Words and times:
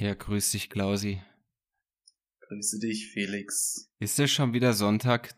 Ja, 0.00 0.14
grüß 0.14 0.52
dich, 0.52 0.70
Klausi. 0.70 1.20
Grüße 2.48 2.78
dich, 2.78 3.08
Felix. 3.12 3.92
Ist 3.98 4.18
es 4.18 4.30
schon 4.30 4.54
wieder 4.54 4.72
Sonntag? 4.72 5.36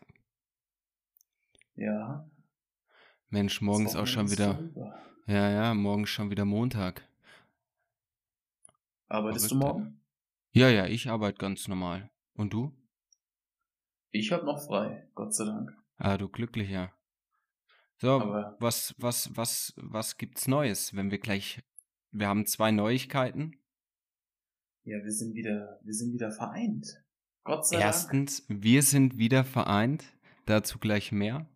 Ja. 1.75 2.31
Mensch, 3.27 3.59
morgen 3.59 3.85
ist 3.85 3.97
auch 3.97 4.07
schon 4.07 4.31
wieder. 4.31 4.57
Ja, 5.27 5.51
ja, 5.51 5.73
morgen 5.73 6.03
ist 6.03 6.11
schon 6.11 6.29
wieder 6.29 6.45
Montag. 6.45 7.05
Arbeitest 9.09 9.51
du 9.51 9.55
morgen? 9.55 10.01
Ja, 10.53 10.69
ja, 10.69 10.87
ich 10.87 11.09
arbeite 11.09 11.39
ganz 11.39 11.67
normal. 11.67 12.09
Und 12.33 12.53
du? 12.53 12.71
Ich 14.11 14.31
habe 14.31 14.45
noch 14.45 14.65
frei, 14.65 15.09
Gott 15.13 15.35
sei 15.35 15.43
Dank. 15.43 15.73
Ah, 15.97 16.15
du 16.15 16.29
glücklicher. 16.29 16.93
So, 17.97 18.11
Aber 18.11 18.55
was, 18.61 18.95
was, 18.97 19.29
was, 19.35 19.73
was 19.75 20.15
gibt's 20.15 20.47
Neues, 20.47 20.95
wenn 20.95 21.11
wir 21.11 21.19
gleich. 21.19 21.61
Wir 22.11 22.29
haben 22.29 22.45
zwei 22.45 22.71
Neuigkeiten. 22.71 23.59
Ja, 24.85 25.01
wir 25.01 25.11
sind 25.11 25.33
wieder, 25.33 25.79
wir 25.83 25.93
sind 25.93 26.13
wieder 26.13 26.31
vereint. 26.31 27.01
Gott 27.45 27.65
sei 27.65 27.79
Erstens, 27.79 28.45
Dank. 28.47 28.63
wir 28.63 28.81
sind 28.81 29.17
wieder 29.17 29.45
vereint. 29.45 30.03
Dazu 30.45 30.77
gleich 30.77 31.13
mehr. 31.13 31.49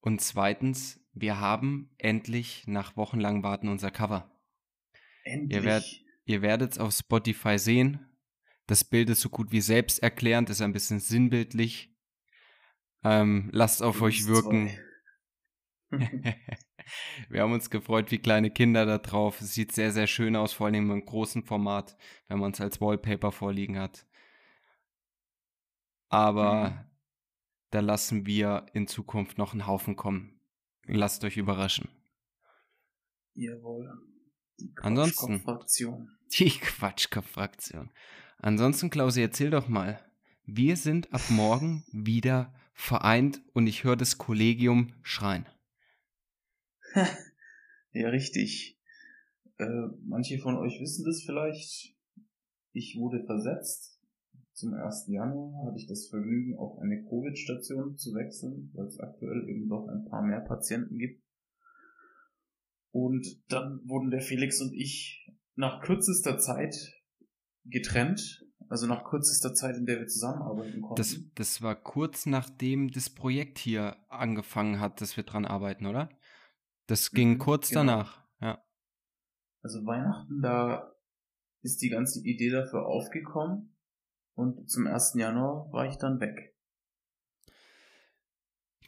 Und 0.00 0.20
zweitens, 0.20 1.00
wir 1.12 1.38
haben 1.38 1.90
endlich 1.98 2.66
nach 2.66 2.96
wochenlangem 2.96 3.44
Warten 3.44 3.68
unser 3.68 3.92
Cover. 3.92 4.30
Endlich. 5.22 5.56
Ihr, 5.56 5.64
werd, 5.64 5.84
ihr 6.24 6.42
werdet 6.42 6.72
es 6.72 6.78
auf 6.78 6.92
Spotify 6.92 7.58
sehen. 7.58 8.00
Das 8.66 8.82
Bild 8.82 9.08
ist 9.10 9.20
so 9.20 9.28
gut 9.28 9.52
wie 9.52 9.60
selbsterklärend, 9.60 10.50
ist 10.50 10.62
ein 10.62 10.72
bisschen 10.72 10.98
sinnbildlich. 10.98 11.96
Ähm, 13.04 13.50
lasst 13.52 13.84
auf 13.84 14.02
euch 14.02 14.26
wirken. 14.26 14.76
Wir 17.28 17.42
haben 17.42 17.52
uns 17.52 17.70
gefreut 17.70 18.10
wie 18.10 18.18
kleine 18.18 18.50
Kinder 18.50 18.86
da 18.86 18.98
drauf. 18.98 19.40
Es 19.40 19.54
sieht 19.54 19.72
sehr, 19.72 19.92
sehr 19.92 20.06
schön 20.06 20.36
aus, 20.36 20.52
vor 20.52 20.66
allem 20.66 20.90
im 20.90 21.04
großen 21.04 21.44
Format, 21.44 21.96
wenn 22.28 22.38
man 22.38 22.52
es 22.52 22.60
als 22.60 22.80
Wallpaper 22.80 23.32
vorliegen 23.32 23.78
hat. 23.78 24.06
Aber 26.08 26.70
mhm. 26.70 26.90
da 27.70 27.80
lassen 27.80 28.26
wir 28.26 28.66
in 28.72 28.86
Zukunft 28.86 29.38
noch 29.38 29.52
einen 29.52 29.66
Haufen 29.66 29.96
kommen. 29.96 30.40
Lasst 30.86 31.24
euch 31.24 31.36
überraschen. 31.36 31.88
Jawohl. 33.34 33.90
Die 34.60 34.72
Quatschkopf-Fraktion. 34.74 36.10
Die 36.38 36.50
Quatschkopf-Fraktion. 36.50 37.90
Ansonsten, 38.38 38.90
Klausi, 38.90 39.20
erzähl 39.20 39.50
doch 39.50 39.68
mal. 39.68 40.00
Wir 40.44 40.76
sind 40.76 41.12
ab 41.12 41.22
morgen 41.28 41.84
wieder 41.90 42.54
vereint 42.72 43.42
und 43.52 43.66
ich 43.66 43.84
höre 43.84 43.96
das 43.96 44.16
Kollegium 44.16 44.92
schreien. 45.02 45.46
Ja, 47.92 48.08
richtig. 48.08 48.78
Äh, 49.58 49.88
manche 50.04 50.38
von 50.38 50.56
euch 50.56 50.80
wissen 50.80 51.04
das 51.04 51.22
vielleicht. 51.22 51.94
Ich 52.72 52.96
wurde 52.98 53.24
versetzt. 53.24 54.00
Zum 54.52 54.72
1. 54.72 55.08
Januar 55.08 55.66
hatte 55.66 55.78
ich 55.78 55.86
das 55.86 56.08
Vergnügen, 56.08 56.56
auf 56.56 56.78
eine 56.78 57.04
Covid-Station 57.04 57.96
zu 57.96 58.14
wechseln, 58.14 58.70
weil 58.74 58.86
es 58.86 58.98
aktuell 58.98 59.48
eben 59.48 59.68
doch 59.68 59.86
ein 59.88 60.06
paar 60.06 60.22
mehr 60.22 60.40
Patienten 60.40 60.98
gibt. 60.98 61.22
Und 62.90 63.26
dann 63.48 63.80
wurden 63.84 64.10
der 64.10 64.22
Felix 64.22 64.62
und 64.62 64.72
ich 64.72 65.30
nach 65.56 65.82
kürzester 65.82 66.38
Zeit 66.38 66.74
getrennt. 67.66 68.46
Also 68.68 68.86
nach 68.86 69.04
kürzester 69.04 69.54
Zeit, 69.54 69.76
in 69.76 69.86
der 69.86 70.00
wir 70.00 70.06
zusammenarbeiten 70.08 70.80
konnten. 70.80 70.96
Das, 70.96 71.20
das 71.34 71.62
war 71.62 71.76
kurz 71.76 72.26
nachdem 72.26 72.90
das 72.90 73.10
Projekt 73.10 73.58
hier 73.58 73.96
angefangen 74.08 74.80
hat, 74.80 75.00
dass 75.00 75.16
wir 75.16 75.24
dran 75.24 75.44
arbeiten, 75.44 75.86
oder? 75.86 76.08
Das 76.86 77.10
ging 77.10 77.34
mhm, 77.34 77.38
kurz 77.38 77.70
genau. 77.70 77.80
danach, 77.80 78.24
ja. 78.40 78.62
Also 79.62 79.84
Weihnachten, 79.84 80.40
da 80.40 80.94
ist 81.62 81.82
die 81.82 81.88
ganze 81.88 82.20
Idee 82.20 82.50
dafür 82.50 82.86
aufgekommen 82.86 83.76
und 84.34 84.70
zum 84.70 84.86
1. 84.86 85.14
Januar 85.14 85.72
war 85.72 85.86
ich 85.86 85.96
dann 85.96 86.20
weg. 86.20 86.54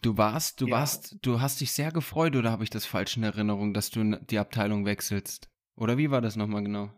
Du 0.03 0.17
warst, 0.17 0.61
du 0.61 0.69
ja. 0.69 0.77
warst, 0.77 1.19
du 1.23 1.41
hast 1.41 1.61
dich 1.61 1.73
sehr 1.73 1.91
gefreut 1.91 2.37
oder 2.37 2.53
habe 2.53 2.63
ich 2.63 2.71
das 2.71 2.87
falsch 2.87 3.17
in 3.17 3.25
Erinnerung, 3.25 3.75
dass 3.75 3.91
du 3.91 4.17
die 4.31 4.39
Abteilung 4.39 4.85
wechselst? 4.85 5.51
Oder 5.75 5.99
wie 5.99 6.11
war 6.11 6.21
das 6.21 6.37
nochmal 6.37 6.63
genau? 6.63 6.93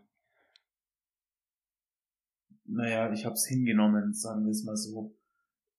Naja, 2.65 3.11
ich 3.11 3.25
habe 3.25 3.33
es 3.33 3.45
hingenommen, 3.47 4.13
sagen 4.13 4.45
wir 4.45 4.51
es 4.51 4.63
mal 4.63 4.77
so. 4.77 5.17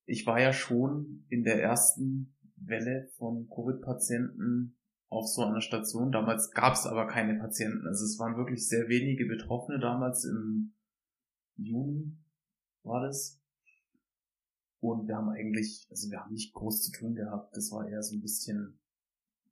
Ich 0.04 0.26
war 0.26 0.40
ja 0.40 0.52
schon 0.52 1.24
in 1.28 1.44
der 1.44 1.62
ersten 1.62 2.34
Welle 2.56 3.08
von 3.16 3.48
Covid-Patienten 3.48 4.76
auf 5.12 5.28
so 5.28 5.44
einer 5.44 5.60
Station. 5.60 6.10
Damals 6.10 6.50
gab 6.52 6.72
es 6.72 6.86
aber 6.86 7.06
keine 7.06 7.38
Patienten. 7.38 7.86
Also 7.86 8.04
es 8.04 8.18
waren 8.18 8.36
wirklich 8.36 8.66
sehr 8.66 8.88
wenige 8.88 9.26
Betroffene 9.26 9.78
damals 9.78 10.24
im 10.24 10.74
Juni 11.56 12.16
war 12.82 13.02
das. 13.02 13.40
Und 14.80 15.06
wir 15.06 15.16
haben 15.16 15.28
eigentlich, 15.28 15.86
also 15.90 16.10
wir 16.10 16.18
haben 16.18 16.32
nicht 16.32 16.54
groß 16.54 16.82
zu 16.82 16.92
tun 16.92 17.14
gehabt. 17.14 17.54
Das 17.56 17.70
war 17.70 17.86
eher 17.86 18.02
so 18.02 18.16
ein 18.16 18.22
bisschen, 18.22 18.80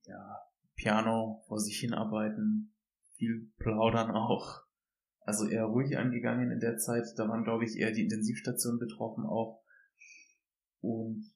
ja, 0.04 0.38
Piano 0.76 1.44
vor 1.46 1.60
sich 1.60 1.78
hinarbeiten, 1.78 2.74
viel 3.16 3.52
plaudern 3.58 4.10
auch. 4.10 4.62
Also 5.20 5.46
eher 5.46 5.64
ruhig 5.64 5.98
angegangen 5.98 6.50
in 6.50 6.58
der 6.58 6.78
Zeit. 6.78 7.04
Da 7.16 7.28
waren, 7.28 7.44
glaube 7.44 7.64
ich, 7.64 7.76
eher 7.76 7.92
die 7.92 8.04
Intensivstationen 8.04 8.80
betroffen 8.80 9.26
auch. 9.26 9.62
Und 10.80 11.30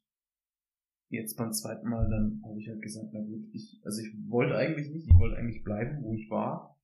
jetzt 1.15 1.37
beim 1.37 1.53
zweiten 1.53 1.89
Mal, 1.89 2.09
dann 2.09 2.43
habe 2.45 2.59
ich 2.61 2.69
halt 2.69 2.83
gesagt, 2.83 3.09
na 3.13 3.21
gut, 3.21 3.49
ich, 3.53 3.81
also 3.85 4.03
ich 4.03 4.15
wollte 4.29 4.57
eigentlich 4.57 4.91
nicht, 4.91 5.09
ich 5.09 5.19
wollte 5.19 5.37
eigentlich 5.37 5.65
bleiben, 5.65 6.03
wo 6.03 6.15
ich 6.15 6.31
war. 6.31 6.79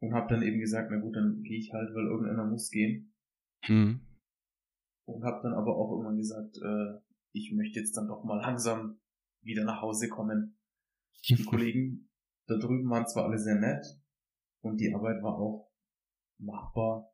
Und 0.00 0.12
habe 0.12 0.28
dann 0.28 0.42
eben 0.42 0.60
gesagt, 0.60 0.90
na 0.90 0.98
gut, 0.98 1.16
dann 1.16 1.42
gehe 1.42 1.58
ich 1.58 1.72
halt, 1.72 1.94
weil 1.94 2.06
irgendeiner 2.06 2.44
muss 2.44 2.70
gehen. 2.70 3.14
Mhm. 3.66 4.00
Und 5.06 5.24
habe 5.24 5.40
dann 5.42 5.54
aber 5.54 5.76
auch 5.76 5.92
irgendwann 5.92 6.16
gesagt, 6.16 6.58
äh, 6.58 7.00
ich 7.32 7.52
möchte 7.54 7.80
jetzt 7.80 7.96
dann 7.96 8.08
doch 8.08 8.24
mal 8.24 8.40
langsam 8.40 8.98
wieder 9.42 9.64
nach 9.64 9.80
Hause 9.80 10.08
kommen. 10.08 10.58
Die 11.28 11.44
Kollegen 11.44 12.08
da 12.46 12.58
drüben 12.58 12.88
waren 12.90 13.08
zwar 13.08 13.24
alle 13.24 13.38
sehr 13.38 13.56
nett 13.56 13.84
und 14.60 14.80
die 14.80 14.94
Arbeit 14.94 15.22
war 15.22 15.36
auch 15.38 15.70
machbar, 16.38 17.12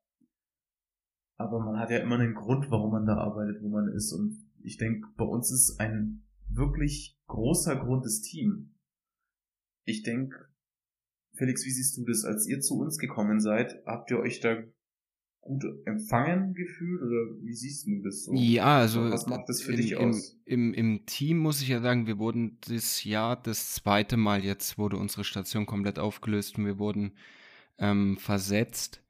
aber 1.42 1.58
man 1.58 1.78
hat 1.78 1.90
ja 1.90 1.98
immer 1.98 2.18
einen 2.18 2.34
Grund, 2.34 2.70
warum 2.70 2.92
man 2.92 3.06
da 3.06 3.16
arbeitet, 3.16 3.62
wo 3.62 3.68
man 3.68 3.88
ist. 3.88 4.12
Und 4.12 4.48
ich 4.62 4.76
denke, 4.76 5.08
bei 5.16 5.24
uns 5.24 5.50
ist 5.50 5.80
ein 5.80 6.24
wirklich 6.54 7.18
großer 7.26 7.76
Grund 7.76 8.04
des 8.04 8.22
Team. 8.22 8.74
Ich 9.84 10.02
denke, 10.02 10.48
Felix, 11.34 11.64
wie 11.64 11.70
siehst 11.70 11.96
du 11.96 12.04
das? 12.04 12.24
Als 12.24 12.46
ihr 12.46 12.60
zu 12.60 12.78
uns 12.78 12.98
gekommen 12.98 13.40
seid, 13.40 13.82
habt 13.86 14.10
ihr 14.10 14.18
euch 14.18 14.40
da 14.40 14.62
gut 15.40 15.64
empfangen 15.86 16.54
gefühlt 16.54 17.02
oder 17.02 17.42
wie 17.42 17.54
siehst 17.54 17.86
du 17.86 18.00
das 18.02 18.24
so? 18.24 18.32
Ja, 18.34 18.78
also 18.78 19.10
was 19.10 19.26
macht 19.26 19.48
das 19.48 19.62
für 19.62 19.72
in, 19.72 19.76
dich 19.76 19.96
aus? 19.96 20.38
Im, 20.44 20.72
im, 20.72 20.74
Im 20.74 21.06
Team 21.06 21.38
muss 21.38 21.60
ich 21.60 21.68
ja 21.68 21.80
sagen, 21.80 22.06
wir 22.06 22.18
wurden 22.18 22.58
das 22.68 23.02
Jahr 23.02 23.40
das 23.40 23.74
zweite 23.74 24.16
Mal 24.16 24.44
jetzt 24.44 24.78
wurde 24.78 24.96
unsere 24.96 25.24
Station 25.24 25.66
komplett 25.66 25.98
aufgelöst 25.98 26.58
und 26.58 26.66
wir 26.66 26.78
wurden 26.78 27.12
ähm, 27.78 28.18
versetzt. 28.18 29.02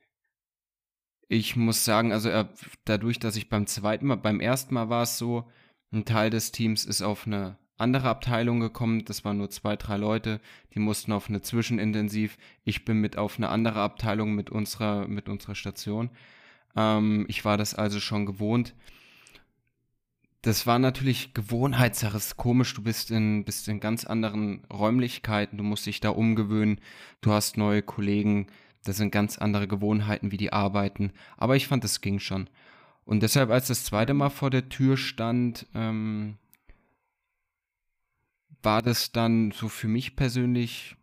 Ich 1.28 1.56
muss 1.56 1.84
sagen, 1.84 2.12
also 2.12 2.30
äh, 2.30 2.46
dadurch, 2.84 3.18
dass 3.18 3.36
ich 3.36 3.50
beim 3.50 3.66
zweiten 3.66 4.06
Mal, 4.06 4.16
beim 4.16 4.40
ersten 4.40 4.74
Mal 4.74 4.88
war 4.88 5.02
es 5.02 5.18
so, 5.18 5.50
ein 5.92 6.04
Teil 6.04 6.30
des 6.30 6.52
Teams 6.52 6.84
ist 6.84 7.02
auf 7.02 7.26
eine 7.26 7.58
andere 7.76 8.08
Abteilung 8.08 8.60
gekommen. 8.60 9.04
Das 9.04 9.24
waren 9.24 9.38
nur 9.38 9.50
zwei, 9.50 9.76
drei 9.76 9.96
Leute. 9.96 10.40
Die 10.74 10.78
mussten 10.78 11.12
auf 11.12 11.28
eine 11.28 11.42
Zwischenintensiv. 11.42 12.38
Ich 12.64 12.84
bin 12.84 13.00
mit 13.00 13.18
auf 13.18 13.36
eine 13.36 13.48
andere 13.48 13.80
Abteilung 13.80 14.34
mit 14.34 14.50
unserer, 14.50 15.06
mit 15.08 15.28
unserer 15.28 15.54
Station. 15.54 16.10
Ähm, 16.76 17.26
ich 17.28 17.44
war 17.44 17.58
das 17.58 17.74
also 17.74 18.00
schon 18.00 18.24
gewohnt. 18.24 18.74
Das 20.42 20.66
war 20.66 20.78
natürlich 20.78 21.34
Gewohnheitssache. 21.34 22.16
Ist 22.16 22.36
komisch. 22.36 22.74
Du 22.74 22.82
bist 22.82 23.10
in, 23.10 23.44
bist 23.44 23.68
in 23.68 23.80
ganz 23.80 24.04
anderen 24.04 24.64
Räumlichkeiten. 24.72 25.58
Du 25.58 25.64
musst 25.64 25.86
dich 25.86 26.00
da 26.00 26.10
umgewöhnen. 26.10 26.80
Du 27.20 27.32
hast 27.32 27.56
neue 27.56 27.82
Kollegen. 27.82 28.46
Das 28.84 28.96
sind 28.96 29.12
ganz 29.12 29.38
andere 29.38 29.68
Gewohnheiten, 29.68 30.32
wie 30.32 30.36
die 30.36 30.52
arbeiten. 30.52 31.12
Aber 31.36 31.54
ich 31.54 31.68
fand, 31.68 31.84
es 31.84 32.00
ging 32.00 32.18
schon. 32.18 32.48
Und 33.04 33.22
deshalb, 33.22 33.50
als 33.50 33.66
das 33.66 33.84
zweite 33.84 34.14
Mal 34.14 34.30
vor 34.30 34.50
der 34.50 34.68
Tür 34.68 34.96
stand, 34.96 35.66
ähm, 35.74 36.38
war 38.62 38.82
das 38.82 39.12
dann 39.12 39.50
so 39.50 39.68
für 39.68 39.88
mich 39.88 40.16
persönlich 40.16 40.96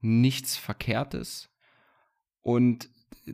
nichts 0.00 0.56
Verkehrtes. 0.56 1.50
Und 2.40 2.88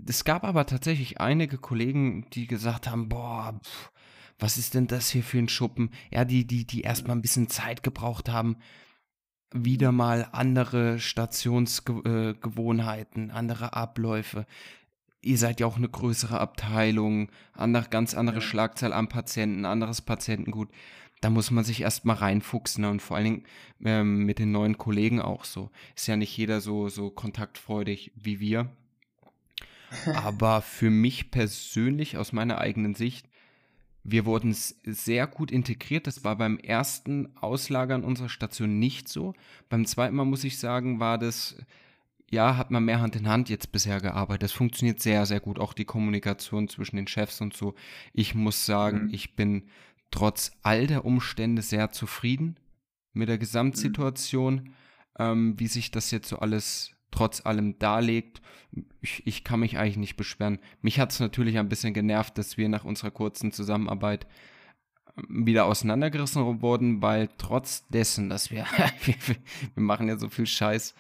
es 0.07 0.25
gab 0.25 0.45
aber 0.45 0.67
tatsächlich 0.67 1.21
einige 1.21 1.59
Kollegen, 1.59 2.29
die 2.33 2.47
gesagt 2.47 2.89
haben, 2.89 3.09
boah, 3.09 3.59
pff, 3.65 3.91
was 4.39 4.59
ist 4.59 4.75
denn 4.75 4.87
das 4.87 5.11
hier 5.11 5.25
für 5.25 5.39
ein 5.39 5.49
Schuppen? 5.49 5.91
Ja, 6.11 6.25
die, 6.25 6.47
die, 6.47 6.65
die 6.67 6.83
erstmal 6.83 7.17
ein 7.17 7.23
bisschen 7.23 7.49
Zeit 7.49 7.83
gebraucht 7.83 8.29
haben, 8.29 8.59
wieder 9.53 9.93
mal 9.93 10.29
andere 10.33 10.99
Stationsgewohnheiten, 10.99 13.31
andere 13.31 13.73
Abläufe 13.73 14.45
ihr 15.23 15.39
seid 15.39 15.61
ja 15.61 15.67
auch 15.67 15.77
eine 15.77 15.89
größere 15.89 16.39
Abteilung, 16.39 17.31
andere, 17.53 17.89
ganz 17.89 18.15
andere. 18.15 18.41
Schlagzahl 18.41 18.93
an 18.93 19.09
Patienten, 19.09 19.65
anderes 19.65 20.03
Patientengut. 20.03 20.69
Da 21.21 21.31
muss 21.31 21.51
man 21.51 21.65
sich 21.65 21.81
erstmal 21.81 22.17
reinfuchsen 22.17 22.83
ne? 22.83 22.91
und 22.91 23.03
vor 23.03 23.17
allen 23.17 23.25
Dingen 23.25 23.45
ähm, 23.85 24.25
mit 24.25 24.39
den 24.39 24.53
neuen 24.53 24.79
Kollegen 24.79 25.21
auch 25.21 25.45
so. 25.45 25.71
Ist 25.97 26.07
ja 26.07 26.17
nicht 26.17 26.37
jeder 26.37 26.61
so, 26.61 26.89
so 26.89 27.11
kontaktfreudig 27.11 28.13
wie 28.15 28.39
wir. 28.39 28.71
Aber 30.15 30.63
für 30.63 30.91
mich 30.91 31.31
persönlich, 31.31 32.17
aus 32.17 32.33
meiner 32.33 32.59
eigenen 32.59 32.95
Sicht, 32.95 33.27
wir 34.05 34.27
wurden 34.27 34.55
sehr 34.55 35.27
gut 35.27 35.51
integriert. 35.51 36.07
Das 36.07 36.25
war 36.25 36.37
beim 36.37 36.59
ersten 36.59 37.37
Auslagern 37.37 38.05
unserer 38.05 38.29
Station 38.29 38.79
nicht 38.79 39.09
so. 39.09 39.35
Beim 39.69 39.87
zweiten 39.87 40.15
Mal 40.15 40.25
muss 40.25 40.45
ich 40.45 40.59
sagen, 40.59 41.01
war 41.01 41.19
das, 41.19 41.57
ja, 42.31 42.57
hat 42.57 42.71
man 42.71 42.85
mehr 42.85 43.01
Hand 43.01 43.17
in 43.17 43.29
Hand 43.29 43.49
jetzt 43.49 43.73
bisher 43.73 44.01
gearbeitet. 44.01 44.45
Das 44.45 44.53
funktioniert 44.53 45.01
sehr, 45.01 45.25
sehr 45.25 45.41
gut. 45.41 45.59
Auch 45.59 45.73
die 45.73 45.87
Kommunikation 45.87 46.69
zwischen 46.69 46.97
den 46.97 47.07
Chefs 47.07 47.41
und 47.41 47.55
so. 47.55 47.75
Ich 48.13 48.35
muss 48.35 48.67
sagen, 48.67 49.05
mhm. 49.05 49.15
ich 49.15 49.35
bin 49.35 49.69
trotz 50.11 50.53
all 50.63 50.87
der 50.87 51.05
Umstände 51.05 51.63
sehr 51.63 51.91
zufrieden 51.91 52.57
mit 53.13 53.29
der 53.29 53.39
Gesamtsituation, 53.39 54.55
mhm. 54.55 54.73
ähm, 55.19 55.55
wie 55.59 55.69
sich 55.69 55.91
das 55.91 56.11
jetzt 56.11 56.29
so 56.29 56.39
alles 56.39 56.93
trotz 57.11 57.45
allem 57.47 57.79
darlegt. 57.79 58.43
Ich, 59.01 59.27
ich 59.27 59.45
kann 59.45 59.61
mich 59.61 59.79
eigentlich 59.79 59.97
nicht 59.97 60.17
beschweren. 60.17 60.59
Mich 60.83 61.01
hat 61.01 61.13
es 61.13 61.21
natürlich 61.21 61.59
ein 61.59 61.71
bisschen 61.71 61.95
genervt, 61.95 62.37
dass 62.37 62.59
wir 62.59 62.69
nach 62.69 62.85
unserer 62.85 63.11
kurzen 63.11 63.53
Zusammenarbeit 63.53 64.27
ähm, 65.17 65.47
wieder 65.47 65.65
auseinandergerissen 65.65 66.61
wurden, 66.61 67.01
weil 67.01 67.31
trotz 67.39 67.89
dessen, 67.89 68.29
dass 68.29 68.51
wir, 68.51 68.67
wir 68.77 69.83
machen 69.83 70.09
ja 70.09 70.19
so 70.19 70.29
viel 70.29 70.47
Scheiß, 70.47 70.95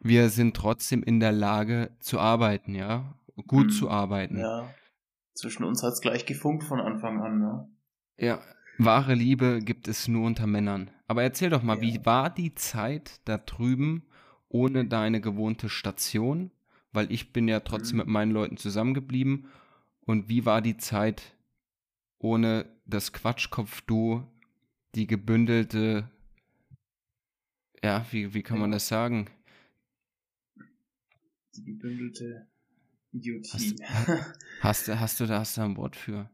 wir 0.00 0.30
sind 0.30 0.56
trotzdem 0.56 1.02
in 1.02 1.20
der 1.20 1.32
Lage 1.32 1.90
zu 2.00 2.18
arbeiten, 2.18 2.74
ja, 2.74 3.14
gut 3.46 3.68
hm, 3.68 3.70
zu 3.70 3.90
arbeiten. 3.90 4.38
Ja, 4.38 4.72
zwischen 5.34 5.64
uns 5.64 5.82
hat 5.82 5.92
es 5.92 6.00
gleich 6.00 6.26
gefunkt 6.26 6.64
von 6.64 6.80
Anfang 6.80 7.20
an, 7.20 7.38
ne? 7.38 7.68
Ja, 8.16 8.40
wahre 8.78 9.14
Liebe 9.14 9.60
gibt 9.62 9.88
es 9.88 10.08
nur 10.08 10.26
unter 10.26 10.46
Männern. 10.46 10.90
Aber 11.06 11.22
erzähl 11.22 11.50
doch 11.50 11.62
mal, 11.62 11.76
ja. 11.76 11.82
wie 11.82 12.06
war 12.06 12.30
die 12.30 12.54
Zeit 12.54 13.20
da 13.24 13.38
drüben 13.38 14.04
ohne 14.48 14.86
deine 14.86 15.20
gewohnte 15.20 15.68
Station, 15.68 16.50
weil 16.92 17.12
ich 17.12 17.32
bin 17.32 17.48
ja 17.48 17.60
trotzdem 17.60 17.96
mhm. 17.96 18.04
mit 18.04 18.08
meinen 18.08 18.32
Leuten 18.32 18.56
zusammengeblieben. 18.56 19.46
Und 20.00 20.28
wie 20.28 20.46
war 20.46 20.62
die 20.62 20.76
Zeit 20.76 21.36
ohne 22.18 22.66
das 22.86 23.12
Quatschkopf-Du, 23.12 24.24
die 24.94 25.06
gebündelte, 25.06 26.10
ja, 27.84 28.04
wie, 28.10 28.34
wie 28.34 28.42
kann 28.42 28.58
man 28.58 28.72
das 28.72 28.88
sagen? 28.88 29.28
Die 31.58 31.64
gebündelte 31.64 32.46
Idiotie. 33.12 33.76
Hast, 33.82 34.28
hast, 34.60 34.88
hast, 34.88 35.20
du 35.20 35.26
da 35.26 35.40
hast 35.40 35.56
du 35.56 35.62
ein 35.62 35.76
Wort 35.76 35.96
für? 35.96 36.30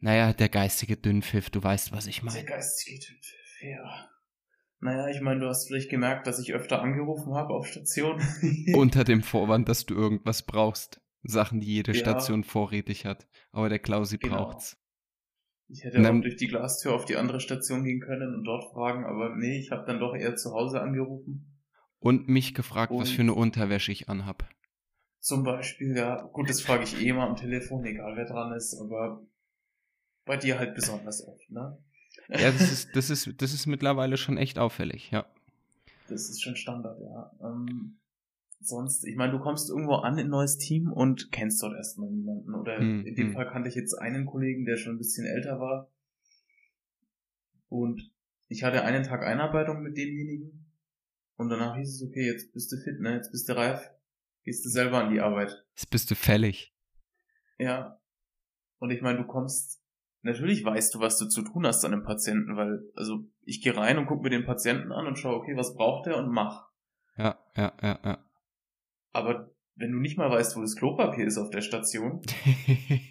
Naja, 0.00 0.32
der 0.32 0.48
geistige 0.48 0.96
Dünnpfiff, 0.96 1.50
du 1.50 1.62
weißt, 1.62 1.92
was 1.92 2.06
ich 2.06 2.22
meine. 2.22 2.38
Der 2.38 2.46
geistige 2.46 2.98
Dünnpfiff, 2.98 3.62
ja. 3.62 4.08
Naja, 4.80 5.08
ich 5.08 5.20
meine, 5.20 5.40
du 5.40 5.48
hast 5.48 5.66
vielleicht 5.66 5.90
gemerkt, 5.90 6.26
dass 6.26 6.38
ich 6.38 6.54
öfter 6.54 6.80
angerufen 6.80 7.34
habe 7.34 7.52
auf 7.52 7.66
Station. 7.66 8.22
Unter 8.74 9.04
dem 9.04 9.22
Vorwand, 9.22 9.68
dass 9.68 9.86
du 9.86 9.94
irgendwas 9.94 10.42
brauchst. 10.42 11.00
Sachen, 11.24 11.60
die 11.60 11.66
jede 11.66 11.92
ja. 11.92 11.98
Station 11.98 12.44
vorrätig 12.44 13.04
hat. 13.04 13.26
Aber 13.50 13.68
der 13.68 13.80
Klausi 13.80 14.18
genau. 14.18 14.36
braucht's. 14.36 14.78
Ich 15.68 15.84
hätte 15.84 16.00
dann, 16.00 16.18
auch 16.18 16.22
durch 16.22 16.36
die 16.36 16.46
Glastür 16.46 16.94
auf 16.94 17.04
die 17.04 17.16
andere 17.16 17.40
Station 17.40 17.84
gehen 17.84 18.00
können 18.00 18.34
und 18.34 18.44
dort 18.44 18.72
fragen, 18.72 19.04
aber 19.04 19.36
nee, 19.36 19.58
ich 19.58 19.70
habe 19.70 19.84
dann 19.84 20.00
doch 20.00 20.14
eher 20.14 20.34
zu 20.36 20.52
Hause 20.52 20.80
angerufen. 20.80 21.57
Und 22.00 22.28
mich 22.28 22.54
gefragt, 22.54 22.92
und 22.92 23.00
was 23.00 23.10
für 23.10 23.22
eine 23.22 23.34
Unterwäsche 23.34 23.90
ich 23.92 24.08
anhab. 24.08 24.48
Zum 25.18 25.42
Beispiel, 25.42 25.96
ja. 25.96 26.22
Gut, 26.32 26.48
das 26.48 26.60
frage 26.60 26.84
ich 26.84 27.00
eh 27.00 27.08
immer 27.08 27.28
am 27.28 27.36
Telefon, 27.36 27.84
egal 27.84 28.16
wer 28.16 28.26
dran 28.26 28.52
ist, 28.52 28.78
aber 28.80 29.26
bei 30.24 30.36
dir 30.36 30.58
halt 30.58 30.74
besonders 30.74 31.26
oft, 31.26 31.50
ne? 31.50 31.78
Ja, 32.28 32.52
das 32.52 32.60
ist, 32.72 32.94
das 32.94 33.10
ist, 33.10 33.42
das 33.42 33.52
ist 33.52 33.66
mittlerweile 33.66 34.16
schon 34.16 34.36
echt 34.36 34.58
auffällig, 34.58 35.10
ja. 35.10 35.26
Das 36.08 36.28
ist 36.28 36.42
schon 36.42 36.56
Standard, 36.56 37.00
ja. 37.00 37.32
Ähm, 37.42 37.98
sonst, 38.60 39.04
ich 39.04 39.16
meine, 39.16 39.32
du 39.32 39.38
kommst 39.40 39.70
irgendwo 39.70 39.94
an 39.94 40.18
in 40.18 40.26
ein 40.26 40.30
neues 40.30 40.58
Team 40.58 40.92
und 40.92 41.32
kennst 41.32 41.62
dort 41.62 41.76
erstmal 41.76 42.10
niemanden. 42.10 42.54
Oder 42.54 42.78
hm, 42.78 43.06
in 43.06 43.14
dem 43.14 43.28
hm. 43.28 43.34
Fall 43.34 43.50
kannte 43.50 43.68
ich 43.68 43.74
jetzt 43.74 43.94
einen 43.94 44.26
Kollegen, 44.26 44.64
der 44.64 44.76
schon 44.76 44.94
ein 44.94 44.98
bisschen 44.98 45.26
älter 45.26 45.60
war. 45.60 45.90
Und 47.68 48.10
ich 48.48 48.64
hatte 48.64 48.84
einen 48.84 49.04
Tag 49.04 49.22
Einarbeitung 49.22 49.82
mit 49.82 49.96
demjenigen. 49.96 50.57
Und 51.38 51.50
danach 51.50 51.76
hieß 51.76 51.94
es, 51.94 52.02
okay, 52.02 52.26
jetzt 52.26 52.52
bist 52.52 52.72
du 52.72 52.76
fit, 52.76 53.00
ne? 53.00 53.14
Jetzt 53.14 53.30
bist 53.30 53.48
du 53.48 53.56
reif. 53.56 53.90
Gehst 54.42 54.64
du 54.64 54.68
selber 54.68 54.98
an 54.98 55.12
die 55.12 55.20
Arbeit. 55.20 55.64
Jetzt 55.74 55.90
bist 55.90 56.10
du 56.10 56.16
fällig. 56.16 56.74
Ja. 57.58 58.00
Und 58.80 58.90
ich 58.90 59.02
meine, 59.02 59.18
du 59.18 59.24
kommst 59.24 59.80
natürlich 60.22 60.64
weißt 60.64 60.94
du, 60.94 61.00
was 61.00 61.16
du 61.16 61.26
zu 61.26 61.42
tun 61.42 61.64
hast 61.64 61.84
an 61.84 61.92
einem 61.92 62.02
Patienten, 62.02 62.56
weil, 62.56 62.80
also 62.96 63.24
ich 63.44 63.62
gehe 63.62 63.76
rein 63.76 63.98
und 63.98 64.06
gucke 64.06 64.24
mir 64.24 64.30
den 64.30 64.46
Patienten 64.46 64.90
an 64.90 65.06
und 65.06 65.16
schaue, 65.16 65.36
okay, 65.36 65.56
was 65.56 65.74
braucht 65.74 66.08
er 66.08 66.16
und 66.16 66.28
mach. 66.28 66.68
Ja, 67.16 67.38
ja, 67.56 67.72
ja, 67.82 68.00
ja. 68.04 68.30
Aber 69.12 69.54
wenn 69.76 69.92
du 69.92 69.98
nicht 69.98 70.18
mal 70.18 70.30
weißt, 70.30 70.56
wo 70.56 70.60
das 70.60 70.74
Klopapier 70.74 71.24
ist 71.24 71.38
auf 71.38 71.50
der 71.50 71.60
Station, 71.60 72.20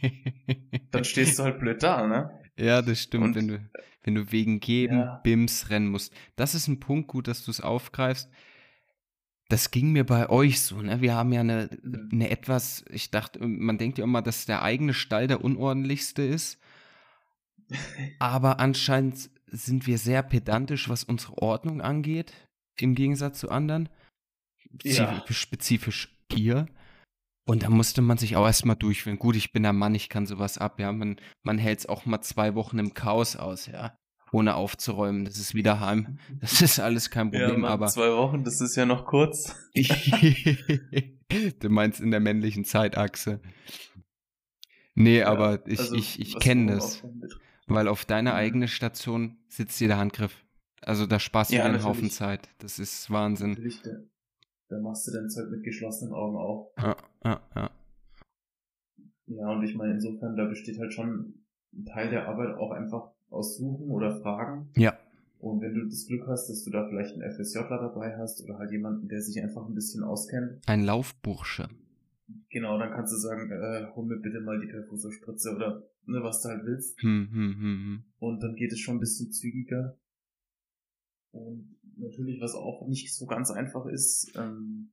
dann 0.91 1.05
stehst 1.05 1.39
du 1.39 1.43
halt 1.43 1.59
blöd 1.59 1.81
da, 1.81 2.05
ne? 2.05 2.41
Ja, 2.57 2.81
das 2.81 3.01
stimmt, 3.01 3.23
und, 3.23 3.35
wenn 3.35 3.47
du, 3.47 3.69
wenn 4.03 4.15
du 4.15 4.31
wegen 4.31 4.59
Geben 4.59 4.99
ja. 4.99 5.19
Bims 5.23 5.69
rennen 5.69 5.89
musst. 5.89 6.13
Das 6.35 6.55
ist 6.55 6.67
ein 6.67 6.79
Punkt, 6.79 7.07
gut, 7.07 7.27
dass 7.27 7.45
du 7.45 7.51
es 7.51 7.61
aufgreifst. 7.61 8.29
Das 9.49 9.71
ging 9.71 9.91
mir 9.91 10.05
bei 10.05 10.29
euch 10.29 10.61
so, 10.61 10.81
ne? 10.81 10.99
Wir 10.99 11.15
haben 11.15 11.31
ja 11.31 11.41
eine, 11.41 11.69
mhm. 11.81 12.09
eine 12.11 12.29
etwas, 12.29 12.83
ich 12.89 13.11
dachte, 13.11 13.39
man 13.45 13.77
denkt 13.77 13.97
ja 13.97 14.03
immer, 14.03 14.21
dass 14.21 14.45
der 14.45 14.61
eigene 14.61 14.93
Stall 14.93 15.27
der 15.27 15.43
unordentlichste 15.43 16.23
ist. 16.23 16.59
Aber 18.19 18.59
anscheinend 18.59 19.29
sind 19.47 19.87
wir 19.87 19.97
sehr 19.97 20.23
pedantisch, 20.23 20.89
was 20.89 21.03
unsere 21.03 21.37
Ordnung 21.37 21.81
angeht, 21.81 22.33
im 22.79 22.95
Gegensatz 22.95 23.39
zu 23.39 23.49
anderen. 23.49 23.89
Ja. 24.83 25.23
Spezifisch 25.29 26.17
hier. 26.31 26.67
Und 27.47 27.63
da 27.63 27.69
musste 27.69 28.01
man 28.01 28.17
sich 28.17 28.35
auch 28.35 28.45
erstmal 28.45 28.75
durchführen. 28.75 29.17
Gut, 29.19 29.37
ich 29.37 29.53
bin 29.53 29.63
der 29.63 29.71
Mann, 29.71 29.95
ich 29.95 30.09
kann 30.09 30.25
sowas 30.25 30.57
ab, 30.57 30.81
ja. 30.81 30.91
Man, 30.91 31.15
man 31.43 31.57
hält 31.57 31.79
es 31.79 31.85
auch 31.85 32.05
mal 32.05 32.21
zwei 32.21 32.55
Wochen 32.55 32.77
im 32.77 32.93
Chaos 32.93 33.37
aus, 33.37 33.67
ja. 33.67 33.97
Ohne 34.33 34.55
aufzuräumen. 34.55 35.23
Das 35.23 35.37
ist 35.37 35.55
wieder 35.55 35.79
heim. 35.79 36.19
Das 36.41 36.61
ist 36.61 36.77
alles 36.81 37.09
kein 37.09 37.31
Problem, 37.31 37.63
ja, 37.63 37.69
aber. 37.69 37.87
Zwei 37.87 38.11
Wochen, 38.11 38.43
das 38.43 38.59
ist 38.59 38.75
ja 38.75 38.85
noch 38.85 39.05
kurz. 39.05 39.55
du 41.59 41.69
meinst 41.69 42.01
in 42.01 42.11
der 42.11 42.19
männlichen 42.19 42.65
Zeitachse. 42.65 43.39
Nee, 44.93 45.19
ja, 45.19 45.29
aber 45.29 45.65
ich, 45.67 45.79
also, 45.79 45.95
ich, 45.95 46.19
ich 46.19 46.37
kenne 46.39 46.73
das. 46.73 47.01
Weil 47.67 47.87
auf 47.87 48.03
deiner 48.03 48.31
mhm. 48.31 48.37
eigenen 48.37 48.67
Station 48.67 49.37
sitzt 49.47 49.79
dir 49.79 49.87
der 49.87 49.99
Handgriff. 49.99 50.35
Also 50.81 51.05
da 51.05 51.17
sparst 51.17 51.51
du 51.51 51.55
ja, 51.55 51.69
den 51.69 51.81
Haufen 51.81 52.09
Zeit. 52.09 52.49
Das 52.57 52.77
ist 52.77 53.09
Wahnsinn. 53.09 53.51
Natürlich, 53.51 53.79
da, 54.69 54.79
machst 54.79 55.07
du 55.07 55.11
dein 55.11 55.29
Zeug 55.29 55.49
mit 55.49 55.63
geschlossenen 55.63 56.13
Augen 56.13 56.37
auch. 56.37 56.73
Ja, 56.77 56.95
ja, 57.23 57.41
ja. 57.55 57.71
Ja, 59.27 59.51
und 59.51 59.63
ich 59.63 59.75
meine, 59.75 59.93
insofern, 59.93 60.35
da 60.35 60.45
besteht 60.45 60.79
halt 60.79 60.93
schon 60.93 61.43
ein 61.73 61.85
Teil 61.85 62.09
der 62.09 62.27
Arbeit 62.27 62.55
auch 62.57 62.71
einfach 62.71 63.11
aus 63.29 63.57
Suchen 63.57 63.89
oder 63.89 64.21
Fragen. 64.21 64.69
Ja. 64.75 64.97
Und 65.39 65.61
wenn 65.61 65.75
du 65.75 65.85
das 65.85 66.07
Glück 66.07 66.25
hast, 66.27 66.49
dass 66.49 66.63
du 66.63 66.71
da 66.71 66.87
vielleicht 66.87 67.13
einen 67.13 67.31
FSJler 67.31 67.77
dabei 67.77 68.17
hast 68.17 68.43
oder 68.43 68.57
halt 68.57 68.71
jemanden, 68.71 69.07
der 69.07 69.21
sich 69.21 69.41
einfach 69.41 69.67
ein 69.67 69.75
bisschen 69.75 70.03
auskennt. 70.03 70.61
Ein 70.67 70.83
Laufbursche. 70.83 71.69
Genau, 72.49 72.79
dann 72.79 72.91
kannst 72.91 73.13
du 73.13 73.17
sagen, 73.17 73.51
äh, 73.51 73.87
hol 73.95 74.05
mir 74.05 74.17
bitte 74.17 74.39
mal 74.39 74.59
die 74.59 74.67
Perfusorspritze 74.67 75.55
oder 75.55 75.83
ne, 76.05 76.23
was 76.23 76.41
du 76.41 76.49
halt 76.49 76.65
willst. 76.65 76.99
Hm, 77.01 77.29
hm, 77.31 77.55
hm, 77.55 77.61
hm. 77.61 78.03
Und 78.19 78.41
dann 78.41 78.55
geht 78.55 78.71
es 78.71 78.79
schon 78.79 78.97
ein 78.97 78.99
bisschen 78.99 79.31
zügiger. 79.31 79.97
Und 81.31 81.76
natürlich, 81.99 82.41
was 82.41 82.53
auch 82.53 82.87
nicht 82.87 83.13
so 83.13 83.25
ganz 83.25 83.51
einfach 83.51 83.85
ist, 83.85 84.31
ähm, 84.35 84.91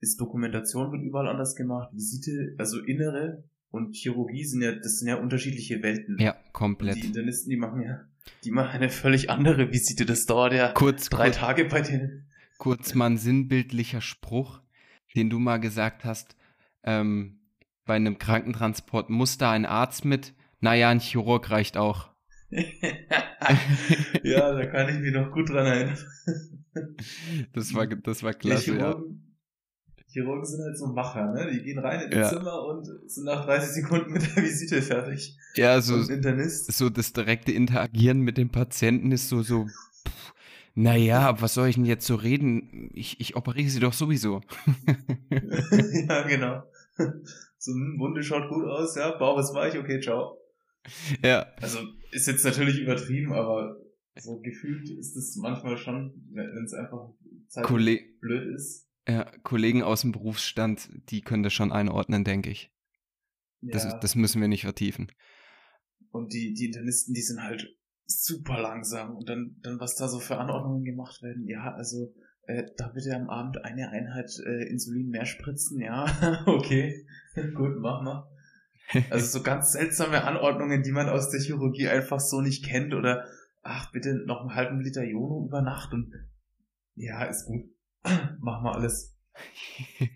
ist 0.00 0.20
Dokumentation 0.20 0.90
wird 0.92 1.02
überall 1.02 1.28
anders 1.28 1.54
gemacht. 1.54 1.90
Visite, 1.92 2.54
also 2.58 2.80
innere 2.80 3.44
und 3.70 3.94
Chirurgie 3.94 4.44
sind 4.44 4.62
ja, 4.62 4.72
das 4.72 4.98
sind 4.98 5.08
ja 5.08 5.16
unterschiedliche 5.16 5.82
Welten. 5.82 6.18
Ja, 6.18 6.36
komplett. 6.52 6.96
Und 6.96 7.02
die 7.02 7.06
Internisten, 7.08 7.50
die 7.50 7.56
machen 7.56 7.82
ja, 7.82 8.00
die 8.44 8.50
machen 8.50 8.70
eine 8.70 8.88
völlig 8.90 9.30
andere 9.30 9.72
Visite. 9.72 10.04
Das 10.06 10.26
dauert 10.26 10.52
ja 10.52 10.72
kurz, 10.72 11.08
drei 11.08 11.26
kurz, 11.26 11.36
Tage 11.36 11.64
bei 11.66 11.82
denen. 11.82 12.26
Kurz 12.58 12.94
mal 12.94 13.06
ein 13.06 13.18
sinnbildlicher 13.18 14.00
Spruch, 14.00 14.60
den 15.14 15.30
du 15.30 15.38
mal 15.38 15.58
gesagt 15.58 16.04
hast 16.04 16.36
ähm, 16.84 17.38
bei 17.84 17.94
einem 17.94 18.18
Krankentransport 18.18 19.10
muss 19.10 19.38
da 19.38 19.50
ein 19.52 19.66
Arzt 19.66 20.04
mit. 20.04 20.34
Naja, 20.60 20.88
ein 20.88 21.00
Chirurg 21.00 21.50
reicht 21.50 21.76
auch. 21.76 22.10
ja, 24.22 24.52
da 24.52 24.66
kann 24.66 24.88
ich 24.90 25.00
mich 25.00 25.12
noch 25.12 25.32
gut 25.32 25.48
dran 25.48 25.66
erinnern. 25.66 25.98
das 27.54 27.72
war, 27.74 27.86
das 28.02 28.22
war 28.22 28.34
klasse, 28.34 28.76
ja. 28.76 29.00
Chirurgen, 30.08 30.44
sind 30.44 30.62
halt 30.62 30.76
so 30.76 30.88
Macher, 30.88 31.32
ne? 31.32 31.50
Die 31.50 31.62
gehen 31.62 31.78
rein 31.78 32.02
in 32.02 32.10
das 32.10 32.32
ja. 32.32 32.38
Zimmer 32.38 32.66
und 32.66 32.86
sind 33.06 33.24
nach 33.24 33.46
30 33.46 33.70
Sekunden 33.70 34.12
mit 34.12 34.36
der 34.36 34.42
Visite 34.42 34.82
fertig. 34.82 35.38
Ja, 35.54 35.80
so, 35.80 36.02
so 36.02 36.90
das 36.90 37.14
direkte 37.14 37.52
Interagieren 37.52 38.20
mit 38.20 38.36
dem 38.36 38.50
Patienten 38.50 39.10
ist 39.10 39.30
so, 39.30 39.42
so, 39.42 39.64
pff, 40.06 40.34
naja, 40.74 41.40
was 41.40 41.54
soll 41.54 41.68
ich 41.68 41.76
denn 41.76 41.86
jetzt 41.86 42.06
so 42.06 42.16
reden? 42.16 42.90
Ich, 42.92 43.20
ich 43.20 43.36
operiere 43.36 43.70
sie 43.70 43.80
doch 43.80 43.94
sowieso. 43.94 44.42
ja, 46.08 46.22
genau. 46.28 46.62
so, 47.56 47.72
ein 47.72 47.94
hm, 47.94 47.98
Wunde 47.98 48.22
schaut 48.22 48.50
gut 48.50 48.66
aus, 48.66 48.94
ja, 48.96 49.16
Bauch 49.16 49.38
ist 49.38 49.54
weich, 49.54 49.78
okay, 49.78 49.98
ciao. 50.00 50.41
Ja. 51.22 51.46
Also, 51.60 51.78
ist 52.10 52.26
jetzt 52.26 52.44
natürlich 52.44 52.80
übertrieben, 52.80 53.32
aber 53.32 53.76
so 54.16 54.40
gefühlt 54.40 54.90
ist 54.90 55.16
es 55.16 55.36
manchmal 55.36 55.76
schon, 55.76 56.12
wenn 56.32 56.64
es 56.64 56.74
einfach 56.74 57.10
Zeit 57.48 57.66
blöd 57.68 58.54
ist. 58.54 58.88
Ja, 59.08 59.24
Kollegen 59.42 59.82
aus 59.82 60.02
dem 60.02 60.12
Berufsstand, 60.12 60.88
die 61.10 61.22
können 61.22 61.42
das 61.42 61.52
schon 61.52 61.72
einordnen, 61.72 62.24
denke 62.24 62.50
ich. 62.50 62.70
Ja. 63.60 63.72
Das, 63.72 63.98
das 64.00 64.14
müssen 64.14 64.40
wir 64.40 64.48
nicht 64.48 64.62
vertiefen. 64.62 65.10
Und 66.10 66.32
die, 66.32 66.52
die 66.52 66.66
Internisten, 66.66 67.14
die 67.14 67.22
sind 67.22 67.42
halt 67.42 67.74
super 68.06 68.60
langsam. 68.60 69.16
Und 69.16 69.28
dann, 69.28 69.56
dann 69.62 69.80
was 69.80 69.96
da 69.96 70.08
so 70.08 70.20
für 70.20 70.38
Anordnungen 70.38 70.84
gemacht 70.84 71.22
werden. 71.22 71.46
Ja, 71.48 71.74
also 71.74 72.12
äh, 72.46 72.64
da 72.76 72.88
bitte 72.88 73.14
am 73.14 73.30
Abend 73.30 73.64
eine 73.64 73.90
Einheit 73.90 74.30
äh, 74.44 74.68
Insulin 74.68 75.08
mehr 75.08 75.26
spritzen. 75.26 75.80
Ja, 75.80 76.42
okay, 76.46 77.06
gut, 77.54 77.78
mach 77.78 78.02
mal. 78.02 78.28
Also 79.10 79.38
so 79.38 79.42
ganz 79.42 79.72
seltsame 79.72 80.24
Anordnungen, 80.24 80.82
die 80.82 80.92
man 80.92 81.08
aus 81.08 81.30
der 81.30 81.40
Chirurgie 81.40 81.88
einfach 81.88 82.20
so 82.20 82.40
nicht 82.40 82.64
kennt. 82.64 82.94
Oder, 82.94 83.26
ach, 83.62 83.90
bitte 83.92 84.14
noch 84.26 84.40
einen 84.40 84.54
halben 84.54 84.80
Liter 84.80 85.04
Jono 85.04 85.46
über 85.46 85.62
Nacht. 85.62 85.92
Und 85.92 86.12
ja, 86.94 87.24
ist 87.24 87.46
gut. 87.46 87.64
mach 88.40 88.62
mal 88.62 88.74
alles. 88.74 89.16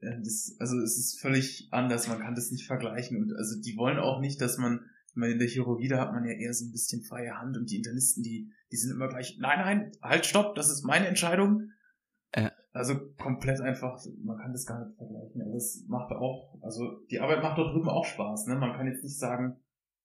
das, 0.00 0.56
also 0.58 0.78
es 0.80 0.98
ist 0.98 1.20
völlig 1.20 1.68
anders, 1.70 2.08
man 2.08 2.20
kann 2.20 2.34
das 2.34 2.50
nicht 2.50 2.66
vergleichen. 2.66 3.18
Und 3.18 3.32
also 3.36 3.60
die 3.60 3.76
wollen 3.76 3.98
auch 3.98 4.20
nicht, 4.20 4.40
dass 4.40 4.58
man 4.58 4.80
ich 5.16 5.18
meine, 5.18 5.32
in 5.32 5.38
der 5.38 5.48
Chirurgie, 5.48 5.88
da 5.88 5.98
hat 5.98 6.12
man 6.12 6.26
ja 6.26 6.32
eher 6.32 6.52
so 6.52 6.66
ein 6.66 6.72
bisschen 6.72 7.02
freie 7.02 7.38
Hand 7.38 7.56
und 7.56 7.70
die 7.70 7.76
Internisten, 7.76 8.22
die, 8.22 8.52
die 8.70 8.76
sind 8.76 8.90
immer 8.90 9.08
gleich, 9.08 9.38
nein, 9.40 9.58
nein, 9.60 9.92
halt, 10.02 10.26
stopp, 10.26 10.54
das 10.54 10.68
ist 10.68 10.84
meine 10.84 11.06
Entscheidung. 11.06 11.70
Also 12.76 12.94
komplett 13.18 13.60
einfach, 13.60 13.98
man 14.22 14.38
kann 14.38 14.52
das 14.52 14.66
gar 14.66 14.84
nicht 14.84 14.96
vergleichen. 14.96 15.42
Aber 15.42 15.54
es 15.54 15.84
macht 15.88 16.12
auch, 16.12 16.58
also 16.62 17.00
die 17.10 17.20
Arbeit 17.20 17.42
macht 17.42 17.58
dort 17.58 17.74
drüben 17.74 17.88
auch 17.88 18.04
Spaß. 18.04 18.46
Ne? 18.46 18.56
Man 18.56 18.76
kann 18.76 18.86
jetzt 18.86 19.02
nicht 19.02 19.18
sagen, 19.18 19.56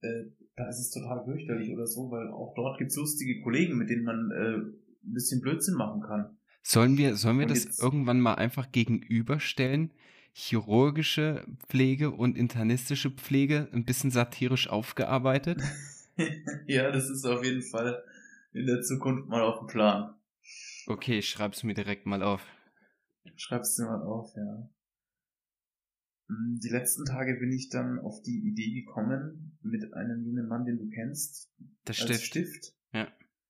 äh, 0.02 0.26
da 0.56 0.68
ist 0.70 0.80
es 0.80 0.92
total 0.92 1.24
fürchterlich 1.26 1.72
oder 1.74 1.86
so, 1.86 2.12
weil 2.12 2.30
auch 2.30 2.54
dort 2.56 2.78
gibt's 2.78 2.96
lustige 2.96 3.42
Kollegen, 3.42 3.78
mit 3.78 3.90
denen 3.90 4.04
man 4.04 4.32
äh, 4.32 4.58
ein 4.58 5.14
bisschen 5.14 5.42
Blödsinn 5.42 5.76
machen 5.76 6.02
kann. 6.02 6.38
Sollen 6.64 6.98
wir, 6.98 7.16
sollen 7.16 7.40
wir 7.40 7.48
das 7.48 7.80
irgendwann 7.80 8.20
mal 8.20 8.36
einfach 8.36 8.72
gegenüberstellen? 8.72 9.92
chirurgische 10.34 11.46
Pflege 11.68 12.12
und 12.12 12.38
internistische 12.38 13.12
Pflege 13.12 13.68
ein 13.74 13.86
bisschen 13.86 14.12
satirisch 14.12 14.70
aufgearbeitet. 14.70 15.62
ja, 16.68 16.92
das 16.92 17.10
ist 17.10 17.26
auf 17.26 17.44
jeden 17.44 17.62
Fall 17.62 18.04
in 18.54 18.66
der 18.66 18.82
Zukunft 18.82 19.28
mal 19.28 19.42
auf 19.42 19.60
dem 19.60 19.68
Plan. 19.68 20.14
Okay, 20.88 21.20
ich 21.20 21.30
schreib's 21.30 21.64
mir 21.64 21.74
direkt 21.74 22.06
mal 22.06 22.24
auf. 22.24 22.46
Schreib's 23.36 23.76
dir 23.76 23.86
mal 23.86 24.02
auf, 24.04 24.34
ja. 24.36 24.70
Hm, 26.28 26.60
die 26.64 26.70
letzten 26.70 27.06
Tage 27.06 27.36
bin 27.40 27.52
ich 27.52 27.70
dann 27.70 28.00
auf 28.00 28.22
die 28.22 28.48
Idee 28.48 28.72
gekommen, 28.82 29.58
mit 29.62 29.94
einem 29.94 30.24
jungen 30.24 30.48
Mann, 30.48 30.66
den 30.66 30.78
du 30.78 30.90
kennst, 30.90 31.52
das 31.86 31.98
Stift. 31.98 32.24
Stift 32.24 32.76
ja, 32.94 33.08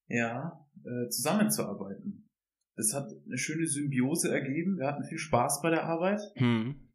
ja 0.08 0.68
äh, 0.84 1.10
zusammenzuarbeiten 1.10 2.28
es 2.76 2.94
hat 2.94 3.12
eine 3.26 3.38
schöne 3.38 3.68
Symbiose 3.68 4.32
ergeben. 4.32 4.78
Wir 4.78 4.88
hatten 4.88 5.04
viel 5.04 5.18
Spaß 5.18 5.62
bei 5.62 5.70
der 5.70 5.86
Arbeit. 5.86 6.22
Hm. 6.36 6.90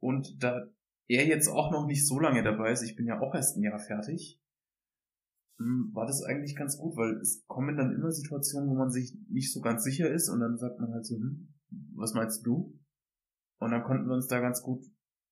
Und 0.00 0.42
da 0.42 0.68
er 1.08 1.26
jetzt 1.26 1.48
auch 1.48 1.70
noch 1.70 1.86
nicht 1.86 2.06
so 2.06 2.18
lange 2.18 2.42
dabei 2.42 2.72
ist, 2.72 2.82
ich 2.82 2.96
bin 2.96 3.06
ja 3.06 3.20
auch 3.20 3.34
erst 3.34 3.56
ein 3.56 3.62
Jahr 3.62 3.78
fertig, 3.78 4.40
hm, 5.58 5.90
war 5.94 6.06
das 6.06 6.22
eigentlich 6.22 6.56
ganz 6.56 6.76
gut, 6.76 6.96
weil 6.96 7.16
es 7.18 7.44
kommen 7.46 7.76
dann 7.76 7.94
immer 7.94 8.10
Situationen, 8.10 8.68
wo 8.68 8.74
man 8.74 8.90
sich 8.90 9.16
nicht 9.28 9.52
so 9.52 9.60
ganz 9.60 9.84
sicher 9.84 10.10
ist 10.10 10.28
und 10.28 10.40
dann 10.40 10.58
sagt 10.58 10.80
man 10.80 10.92
halt 10.92 11.06
so, 11.06 11.16
hm, 11.16 11.54
was 11.96 12.14
meinst 12.14 12.46
du? 12.46 12.78
Und 13.58 13.70
dann 13.70 13.82
konnten 13.84 14.06
wir 14.06 14.14
uns 14.14 14.28
da 14.28 14.40
ganz 14.40 14.62
gut 14.62 14.84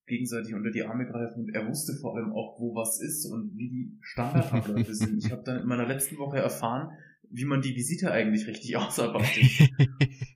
gegenseitig 0.06 0.54
unter 0.54 0.70
die 0.70 0.82
Arme 0.82 1.06
greifen 1.06 1.44
und 1.44 1.54
er 1.54 1.66
wusste 1.66 1.94
vor 1.94 2.16
allem 2.16 2.32
auch, 2.32 2.58
wo 2.58 2.74
was 2.74 3.00
ist 3.00 3.24
und 3.26 3.56
wie 3.56 3.70
die 3.70 3.98
Standardabläufe 4.02 4.94
sind. 4.94 5.24
Ich 5.24 5.32
habe 5.32 5.42
dann 5.42 5.60
in 5.60 5.66
meiner 5.66 5.86
letzten 5.86 6.18
Woche 6.18 6.38
erfahren, 6.38 6.90
wie 7.30 7.44
man 7.44 7.62
die 7.62 7.74
Visite 7.74 8.10
eigentlich 8.10 8.46
richtig 8.46 8.76
ausarbeitet. 8.76 9.70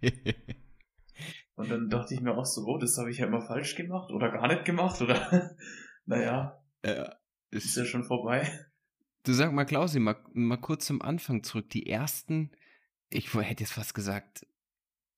und 1.57 1.71
dann 1.71 1.89
dachte 1.89 2.15
ich 2.15 2.21
mir 2.21 2.35
auch 2.35 2.47
so, 2.47 2.65
oh, 2.67 2.79
das 2.79 2.97
habe 2.99 3.11
ich 3.11 3.19
ja 3.19 3.27
immer 3.27 3.43
falsch 3.43 3.77
gemacht 3.77 4.11
oder 4.11 4.31
gar 4.31 4.49
nicht 4.49 4.65
gemacht 4.65 5.01
oder 5.03 5.57
naja, 6.07 6.63
ja, 6.85 7.15
ist, 7.51 7.67
ist 7.67 7.77
ja 7.77 7.85
schon 7.85 8.05
vorbei. 8.05 8.49
Du 9.25 9.35
sag 9.35 9.53
mal, 9.53 9.67
Klausi, 9.67 10.01
mal, 10.01 10.17
mal 10.33 10.57
kurz 10.57 10.87
zum 10.87 11.03
Anfang 11.03 11.43
zurück. 11.43 11.69
Die 11.71 11.87
ersten, 11.87 12.51
ich 13.11 13.35
hätte 13.35 13.65
jetzt 13.65 13.73
fast 13.73 13.95
gesagt, 13.95 14.47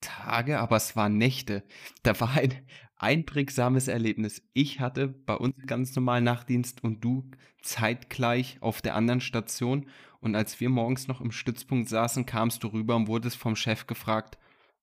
Tage, 0.01 0.59
aber 0.61 0.77
es 0.77 0.97
waren 0.97 1.17
Nächte. 1.17 1.63
Da 2.03 2.19
war 2.21 2.31
ein 2.31 2.55
einprägsames 2.97 3.89
Erlebnis. 3.89 4.43
Ich 4.53 4.81
hatte 4.81 5.09
bei 5.09 5.35
uns 5.35 5.55
ganz 5.67 5.95
normal 5.97 6.21
Nachtdienst 6.21 6.85
und 6.85 7.03
du 7.03 7.31
zeitgleich 7.63 8.59
auf 8.61 8.83
der 8.83 8.95
anderen 8.95 9.21
Station. 9.21 9.89
Und 10.21 10.35
als 10.35 10.61
wir 10.61 10.69
morgens 10.69 11.09
noch 11.09 11.21
im 11.21 11.33
Stützpunkt 11.33 11.89
saßen, 11.89 12.27
kamst 12.27 12.63
du 12.63 12.69
rüber 12.69 12.97
und 12.97 13.09
wurdest 13.09 13.37
vom 13.37 13.57
Chef 13.57 13.87
gefragt, 13.87 14.39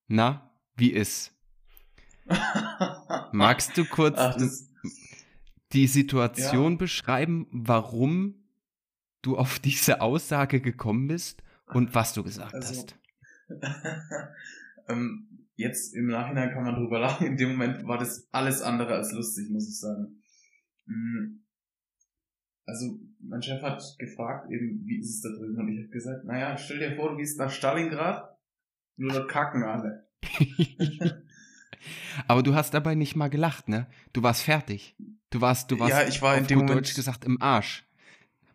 na, 0.08 0.50
wie 0.76 0.90
ist? 0.90 1.32
Magst 3.32 3.76
du 3.76 3.84
kurz 3.84 4.18
Ach, 4.18 4.36
die 5.72 5.86
Situation 5.86 6.72
ja. 6.72 6.78
beschreiben, 6.78 7.46
warum 7.50 8.34
du 9.22 9.36
auf 9.36 9.58
diese 9.58 10.00
Aussage 10.00 10.60
gekommen 10.60 11.08
bist 11.08 11.42
und 11.66 11.94
was 11.94 12.14
du 12.14 12.22
gesagt 12.22 12.54
also, 12.54 12.68
hast? 12.68 12.96
ähm, 14.88 15.46
jetzt 15.54 15.94
im 15.94 16.06
Nachhinein 16.06 16.50
kann 16.50 16.64
man 16.64 16.74
drüber 16.74 16.98
lachen. 17.00 17.26
In 17.26 17.36
dem 17.36 17.50
Moment 17.50 17.86
war 17.86 17.98
das 17.98 18.28
alles 18.32 18.62
andere 18.62 18.94
als 18.94 19.12
lustig, 19.12 19.50
muss 19.50 19.68
ich 19.68 19.78
sagen. 19.78 20.22
Mm, 20.86 21.44
also 22.66 22.98
mein 23.20 23.42
Chef 23.42 23.62
hat 23.62 23.82
gefragt, 23.98 24.50
eben, 24.50 24.84
wie 24.84 24.98
ist 24.98 25.16
es 25.16 25.22
da 25.22 25.30
drüben? 25.30 25.58
Und 25.58 25.68
ich 25.68 25.78
habe 25.78 25.88
gesagt, 25.88 26.24
naja, 26.24 26.56
stell 26.56 26.78
dir 26.78 26.96
vor, 26.96 27.10
du 27.10 27.16
gehst 27.16 27.38
nach 27.38 27.50
Stalingrad, 27.50 28.36
nur 28.96 29.12
dort 29.12 29.30
kacken 29.30 29.62
alle. 29.62 30.06
Aber 32.26 32.42
du 32.42 32.54
hast 32.54 32.74
dabei 32.74 32.94
nicht 32.94 33.16
mal 33.16 33.28
gelacht, 33.28 33.68
ne? 33.68 33.86
Du 34.12 34.22
warst 34.22 34.42
fertig. 34.42 34.96
Du 35.30 35.40
warst, 35.40 35.70
du 35.70 35.78
warst 35.78 35.92
ja, 35.92 36.06
ich 36.06 36.20
war 36.22 36.34
auf 36.34 36.40
in 36.40 36.46
dem 36.46 36.58
Moment 36.58 36.78
Deutsch 36.78 36.94
gesagt 36.94 37.24
im 37.24 37.40
Arsch. 37.40 37.84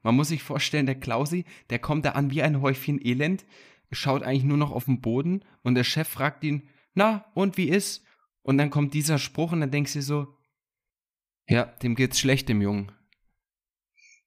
Man 0.02 0.16
muss 0.16 0.28
sich 0.28 0.44
vorstellen, 0.44 0.86
der 0.86 1.00
Klausi, 1.00 1.46
der 1.70 1.80
kommt 1.80 2.06
da 2.06 2.12
an 2.12 2.30
wie 2.30 2.44
ein 2.44 2.62
Häufchen 2.62 3.04
Elend, 3.04 3.46
schaut 3.94 4.24
eigentlich 4.24 4.44
nur 4.44 4.58
noch 4.58 4.72
auf 4.72 4.86
den 4.86 5.02
Boden 5.02 5.44
und 5.62 5.76
der 5.76 5.84
Chef 5.84 6.08
fragt 6.08 6.44
ihn, 6.44 6.70
na, 6.94 7.26
und 7.34 7.58
wie 7.58 7.70
ist? 7.70 8.06
Und 8.42 8.58
dann 8.58 8.70
kommt 8.70 8.94
dieser 8.94 9.18
Spruch 9.18 9.52
und 9.52 9.62
dann 9.62 9.72
denkst 9.72 9.94
du 9.94 10.02
so, 10.02 10.38
ja, 11.48 11.66
dem 11.66 11.96
geht's 11.96 12.20
schlecht, 12.20 12.50
dem 12.50 12.62
Jungen. 12.62 12.92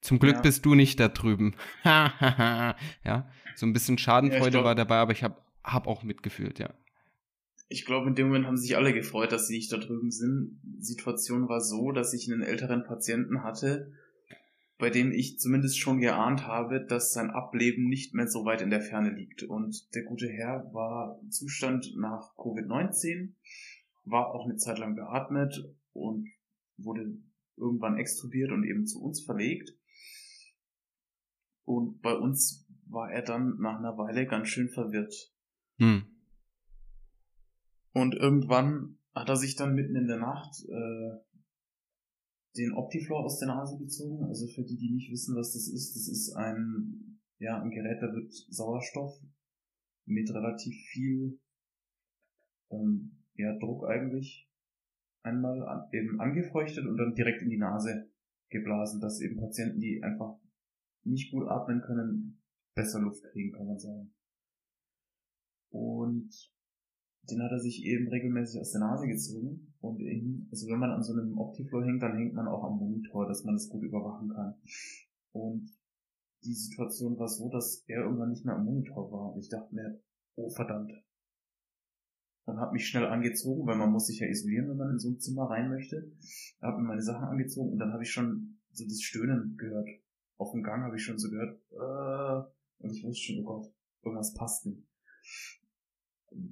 Zum 0.00 0.18
Glück 0.18 0.36
ja. 0.36 0.40
bist 0.40 0.64
du 0.64 0.74
nicht 0.74 1.00
da 1.00 1.08
drüben. 1.08 1.54
ja, 1.84 3.28
so 3.54 3.66
ein 3.66 3.72
bisschen 3.72 3.98
Schadenfreude 3.98 4.44
ja, 4.44 4.50
glaub, 4.50 4.64
war 4.64 4.74
dabei, 4.74 4.96
aber 4.96 5.12
ich 5.12 5.22
habe 5.22 5.36
hab 5.64 5.86
auch 5.86 6.02
mitgefühlt, 6.02 6.58
ja. 6.58 6.72
Ich 7.68 7.84
glaube, 7.84 8.08
in 8.08 8.14
dem 8.14 8.28
Moment 8.28 8.46
haben 8.46 8.56
sich 8.56 8.76
alle 8.76 8.92
gefreut, 8.92 9.32
dass 9.32 9.48
sie 9.48 9.56
nicht 9.56 9.72
da 9.72 9.78
drüben 9.78 10.12
sind. 10.12 10.60
Die 10.62 10.84
Situation 10.84 11.48
war 11.48 11.60
so, 11.60 11.90
dass 11.90 12.12
ich 12.12 12.30
einen 12.30 12.42
älteren 12.42 12.84
Patienten 12.84 13.42
hatte, 13.42 13.92
bei 14.78 14.90
dem 14.90 15.10
ich 15.10 15.38
zumindest 15.38 15.78
schon 15.78 16.00
geahnt 16.00 16.46
habe, 16.46 16.84
dass 16.84 17.12
sein 17.12 17.30
Ableben 17.30 17.88
nicht 17.88 18.14
mehr 18.14 18.28
so 18.28 18.44
weit 18.44 18.60
in 18.60 18.70
der 18.70 18.82
Ferne 18.82 19.10
liegt. 19.10 19.42
Und 19.42 19.94
der 19.94 20.04
gute 20.04 20.28
Herr 20.28 20.70
war 20.72 21.18
im 21.22 21.30
Zustand 21.30 21.94
nach 21.96 22.34
Covid-19, 22.36 23.32
war 24.04 24.34
auch 24.34 24.44
eine 24.44 24.56
Zeit 24.56 24.78
lang 24.78 24.94
beatmet 24.94 25.64
und 25.92 26.28
wurde 26.76 27.18
irgendwann 27.56 27.96
extubiert 27.96 28.52
und 28.52 28.64
eben 28.64 28.86
zu 28.86 29.02
uns 29.02 29.24
verlegt. 29.24 29.72
Und 31.64 32.00
bei 32.02 32.14
uns 32.14 32.66
war 32.86 33.10
er 33.10 33.22
dann 33.22 33.56
nach 33.58 33.78
einer 33.78 33.96
Weile 33.96 34.26
ganz 34.26 34.48
schön 34.48 34.68
verwirrt. 34.68 35.32
Hm. 35.78 36.04
Und 37.92 38.14
irgendwann 38.14 38.98
hat 39.14 39.30
er 39.30 39.36
sich 39.36 39.56
dann 39.56 39.74
mitten 39.74 39.96
in 39.96 40.06
der 40.06 40.18
Nacht 40.18 40.62
äh, 40.68 41.35
den 42.56 42.72
Optifloor 42.72 43.24
aus 43.24 43.38
der 43.38 43.48
Nase 43.48 43.78
gezogen. 43.78 44.24
Also 44.24 44.46
für 44.46 44.62
die, 44.62 44.76
die 44.76 44.90
nicht 44.90 45.10
wissen, 45.10 45.36
was 45.36 45.52
das 45.52 45.68
ist, 45.68 45.94
das 45.94 46.08
ist 46.08 46.34
ein, 46.34 47.20
ja, 47.38 47.60
ein 47.60 47.70
Gerät, 47.70 48.02
da 48.02 48.12
wird 48.12 48.32
Sauerstoff 48.32 49.20
mit 50.06 50.30
relativ 50.32 50.74
viel 50.92 51.38
ähm, 52.70 53.18
ja, 53.34 53.56
Druck 53.58 53.84
eigentlich 53.86 54.48
einmal 55.22 55.62
an, 55.66 55.88
eben 55.92 56.20
angefeuchtet 56.20 56.86
und 56.86 56.96
dann 56.96 57.14
direkt 57.14 57.42
in 57.42 57.50
die 57.50 57.58
Nase 57.58 58.08
geblasen, 58.48 59.00
dass 59.00 59.20
eben 59.20 59.36
Patienten, 59.36 59.80
die 59.80 60.02
einfach 60.02 60.38
nicht 61.04 61.32
gut 61.32 61.48
atmen 61.48 61.82
können, 61.82 62.42
besser 62.74 63.00
Luft 63.00 63.22
kriegen, 63.32 63.52
kann 63.52 63.66
man 63.66 63.78
sagen. 63.78 64.14
Und 65.70 66.55
den 67.30 67.42
hat 67.42 67.52
er 67.52 67.60
sich 67.60 67.84
eben 67.84 68.08
regelmäßig 68.08 68.60
aus 68.60 68.72
der 68.72 68.80
Nase 68.80 69.06
gezogen. 69.06 69.74
Und 69.80 70.00
in, 70.00 70.48
also 70.50 70.68
wenn 70.68 70.78
man 70.78 70.90
an 70.90 71.02
so 71.02 71.12
einem 71.12 71.38
Optifloor 71.38 71.84
hängt, 71.84 72.02
dann 72.02 72.16
hängt 72.16 72.34
man 72.34 72.48
auch 72.48 72.64
am 72.64 72.78
Monitor, 72.78 73.26
dass 73.26 73.44
man 73.44 73.54
das 73.54 73.68
gut 73.68 73.82
überwachen 73.82 74.28
kann. 74.30 74.54
Und 75.32 75.70
die 76.44 76.54
Situation 76.54 77.18
war 77.18 77.28
so, 77.28 77.50
dass 77.50 77.84
er 77.86 78.04
irgendwann 78.04 78.30
nicht 78.30 78.44
mehr 78.44 78.54
am 78.54 78.64
Monitor 78.64 79.10
war. 79.10 79.32
Und 79.32 79.40
ich 79.40 79.48
dachte 79.48 79.74
mir, 79.74 80.00
oh 80.36 80.50
verdammt. 80.50 80.92
Und 82.44 82.58
habe 82.58 82.72
mich 82.72 82.86
schnell 82.86 83.06
angezogen, 83.06 83.66
weil 83.66 83.76
man 83.76 83.90
muss 83.90 84.06
sich 84.06 84.20
ja 84.20 84.28
isolieren, 84.28 84.68
wenn 84.68 84.76
man 84.76 84.90
in 84.92 84.98
so 84.98 85.10
ein 85.10 85.18
Zimmer 85.18 85.50
rein 85.50 85.68
möchte. 85.68 86.12
Habe 86.60 86.80
mir 86.80 86.88
meine 86.88 87.02
Sachen 87.02 87.24
angezogen 87.24 87.72
und 87.72 87.78
dann 87.78 87.92
habe 87.92 88.04
ich 88.04 88.10
schon 88.10 88.58
so 88.72 88.84
das 88.84 89.00
Stöhnen 89.00 89.56
gehört 89.56 89.88
auf 90.38 90.52
dem 90.52 90.62
Gang 90.62 90.82
habe 90.82 90.96
ich 90.96 91.04
schon 91.04 91.18
so 91.18 91.30
gehört, 91.30 91.60
äh, 91.72 92.84
und 92.84 92.90
ich 92.92 93.02
wusste 93.04 93.22
schon, 93.22 93.38
oh 93.40 93.44
Gott, 93.44 93.72
irgendwas 94.02 94.34
passt 94.34 94.66
nicht. 94.66 94.86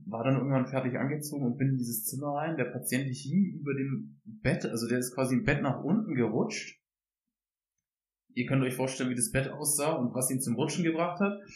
War 0.06 0.24
dann 0.24 0.36
irgendwann 0.36 0.66
fertig 0.66 0.98
angezogen 0.98 1.44
und 1.44 1.58
bin 1.58 1.70
in 1.70 1.76
dieses 1.76 2.04
Zimmer 2.04 2.34
rein. 2.34 2.56
Der 2.56 2.66
Patient 2.66 3.06
hing 3.08 3.44
über 3.60 3.74
dem 3.74 4.20
Bett, 4.24 4.64
also 4.66 4.88
der 4.88 4.98
ist 4.98 5.14
quasi 5.14 5.34
im 5.34 5.44
Bett 5.44 5.62
nach 5.62 5.82
unten 5.82 6.14
gerutscht. 6.14 6.80
Ihr 8.34 8.46
könnt 8.46 8.62
euch 8.62 8.74
vorstellen, 8.74 9.10
wie 9.10 9.14
das 9.14 9.30
Bett 9.30 9.48
aussah 9.48 9.92
und 9.92 10.14
was 10.14 10.30
ihn 10.30 10.40
zum 10.40 10.56
Rutschen 10.56 10.84
gebracht 10.84 11.20
hat. 11.20 11.40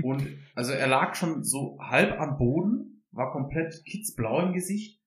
Und 0.00 0.24
also 0.54 0.72
er 0.72 0.86
lag 0.86 1.16
schon 1.16 1.42
so 1.42 1.76
halb 1.80 2.20
am 2.20 2.38
Boden, 2.38 3.02
war 3.10 3.32
komplett 3.32 3.84
kitzblau 3.84 4.46
im 4.46 4.52
Gesicht, 4.52 5.02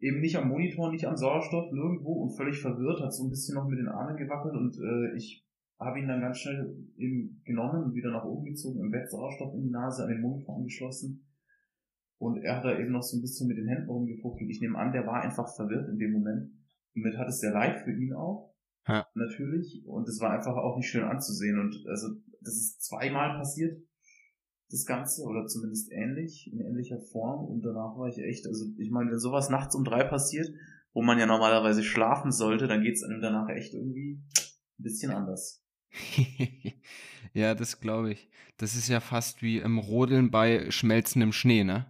eben 0.00 0.20
nicht 0.20 0.36
am 0.36 0.48
Monitor, 0.48 0.90
nicht 0.90 1.06
am 1.06 1.16
Sauerstoff, 1.16 1.72
nirgendwo 1.72 2.22
und 2.22 2.36
völlig 2.36 2.60
verwirrt, 2.60 3.00
hat 3.00 3.14
so 3.14 3.24
ein 3.24 3.30
bisschen 3.30 3.54
noch 3.54 3.66
mit 3.66 3.78
den 3.78 3.88
Armen 3.88 4.16
gewackelt 4.16 4.54
und 4.54 4.76
äh, 4.78 5.16
ich 5.16 5.46
habe 5.78 5.98
ihn 5.98 6.08
dann 6.08 6.20
ganz 6.20 6.38
schnell 6.38 6.76
eben 6.96 7.42
genommen 7.44 7.84
und 7.84 7.94
wieder 7.94 8.10
nach 8.10 8.24
oben 8.24 8.44
gezogen, 8.44 8.80
im 8.80 8.90
Bett 8.90 9.10
Sauerstoff 9.10 9.54
in 9.54 9.62
die 9.62 9.70
Nase, 9.70 10.04
an 10.04 10.10
den 10.10 10.20
Monitor 10.20 10.56
angeschlossen. 10.56 11.26
Und 12.24 12.42
er 12.42 12.56
hat 12.56 12.64
da 12.64 12.78
eben 12.78 12.92
noch 12.92 13.02
so 13.02 13.16
ein 13.16 13.22
bisschen 13.22 13.48
mit 13.48 13.58
den 13.58 13.68
Händen 13.68 13.88
rumgefuchtelt. 13.88 14.50
Ich 14.50 14.60
nehme 14.60 14.78
an, 14.78 14.92
der 14.92 15.06
war 15.06 15.22
einfach 15.22 15.54
verwirrt 15.54 15.88
in 15.88 15.98
dem 15.98 16.12
Moment. 16.12 16.50
Und 16.94 17.02
mit 17.02 17.18
hat 17.18 17.28
es 17.28 17.40
sehr 17.40 17.52
leid 17.52 17.84
für 17.84 17.92
ihn 17.92 18.14
auch. 18.14 18.54
Ja. 18.88 19.06
Natürlich. 19.14 19.84
Und 19.86 20.08
es 20.08 20.20
war 20.20 20.30
einfach 20.30 20.56
auch 20.56 20.76
nicht 20.76 20.88
schön 20.88 21.04
anzusehen. 21.04 21.58
Und 21.58 21.84
also, 21.88 22.08
das 22.40 22.54
ist 22.54 22.82
zweimal 22.82 23.36
passiert 23.38 23.78
das 24.70 24.86
Ganze, 24.86 25.22
oder 25.22 25.46
zumindest 25.46 25.92
ähnlich, 25.92 26.50
in 26.52 26.60
ähnlicher 26.60 26.98
Form. 26.98 27.44
Und 27.44 27.62
danach 27.62 27.96
war 27.96 28.08
ich 28.08 28.18
echt, 28.18 28.46
also 28.46 28.64
ich 28.78 28.90
meine, 28.90 29.10
wenn 29.10 29.18
sowas 29.18 29.50
nachts 29.50 29.74
um 29.74 29.84
drei 29.84 30.04
passiert, 30.04 30.48
wo 30.92 31.02
man 31.02 31.18
ja 31.18 31.26
normalerweise 31.26 31.82
schlafen 31.82 32.32
sollte, 32.32 32.66
dann 32.66 32.82
geht's 32.82 33.02
einem 33.02 33.20
danach 33.20 33.48
echt 33.48 33.74
irgendwie 33.74 34.20
ein 34.78 34.82
bisschen 34.82 35.12
anders. 35.12 35.62
ja, 37.34 37.54
das 37.54 37.80
glaube 37.80 38.12
ich. 38.12 38.28
Das 38.56 38.74
ist 38.74 38.88
ja 38.88 39.00
fast 39.00 39.42
wie 39.42 39.58
im 39.58 39.78
Rodeln 39.78 40.30
bei 40.30 40.70
schmelzendem 40.70 41.32
Schnee, 41.32 41.64
ne? 41.64 41.86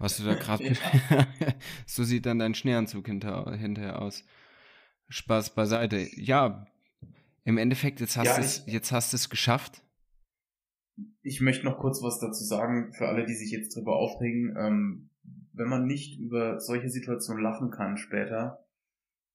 Was 0.00 0.16
du 0.16 0.24
da 0.24 0.34
gerade. 0.34 0.64
ja. 0.64 1.26
so 1.86 2.02
sieht 2.02 2.26
dann 2.26 2.40
dein 2.40 2.54
Schneeanzug 2.54 3.06
hinter, 3.06 3.56
hinterher 3.56 4.02
aus. 4.02 4.24
Spaß 5.08 5.54
beiseite. 5.54 6.08
Ja, 6.16 6.66
im 7.44 7.58
Endeffekt, 7.58 8.00
jetzt 8.00 8.16
hast 8.16 8.26
ja, 8.26 8.64
du 8.64 8.70
jetzt 8.72 8.90
hast 8.90 9.12
du 9.12 9.16
es 9.16 9.30
geschafft 9.30 9.82
ich 11.22 11.40
möchte 11.40 11.64
noch 11.64 11.78
kurz 11.78 12.02
was 12.02 12.18
dazu 12.18 12.44
sagen, 12.44 12.92
für 12.92 13.08
alle, 13.08 13.24
die 13.24 13.34
sich 13.34 13.50
jetzt 13.50 13.74
drüber 13.76 13.96
aufregen. 13.96 14.54
Ähm, 14.58 15.10
wenn 15.52 15.68
man 15.68 15.86
nicht 15.86 16.18
über 16.18 16.60
solche 16.60 16.88
Situationen 16.88 17.42
lachen 17.42 17.70
kann 17.70 17.96
später, 17.96 18.66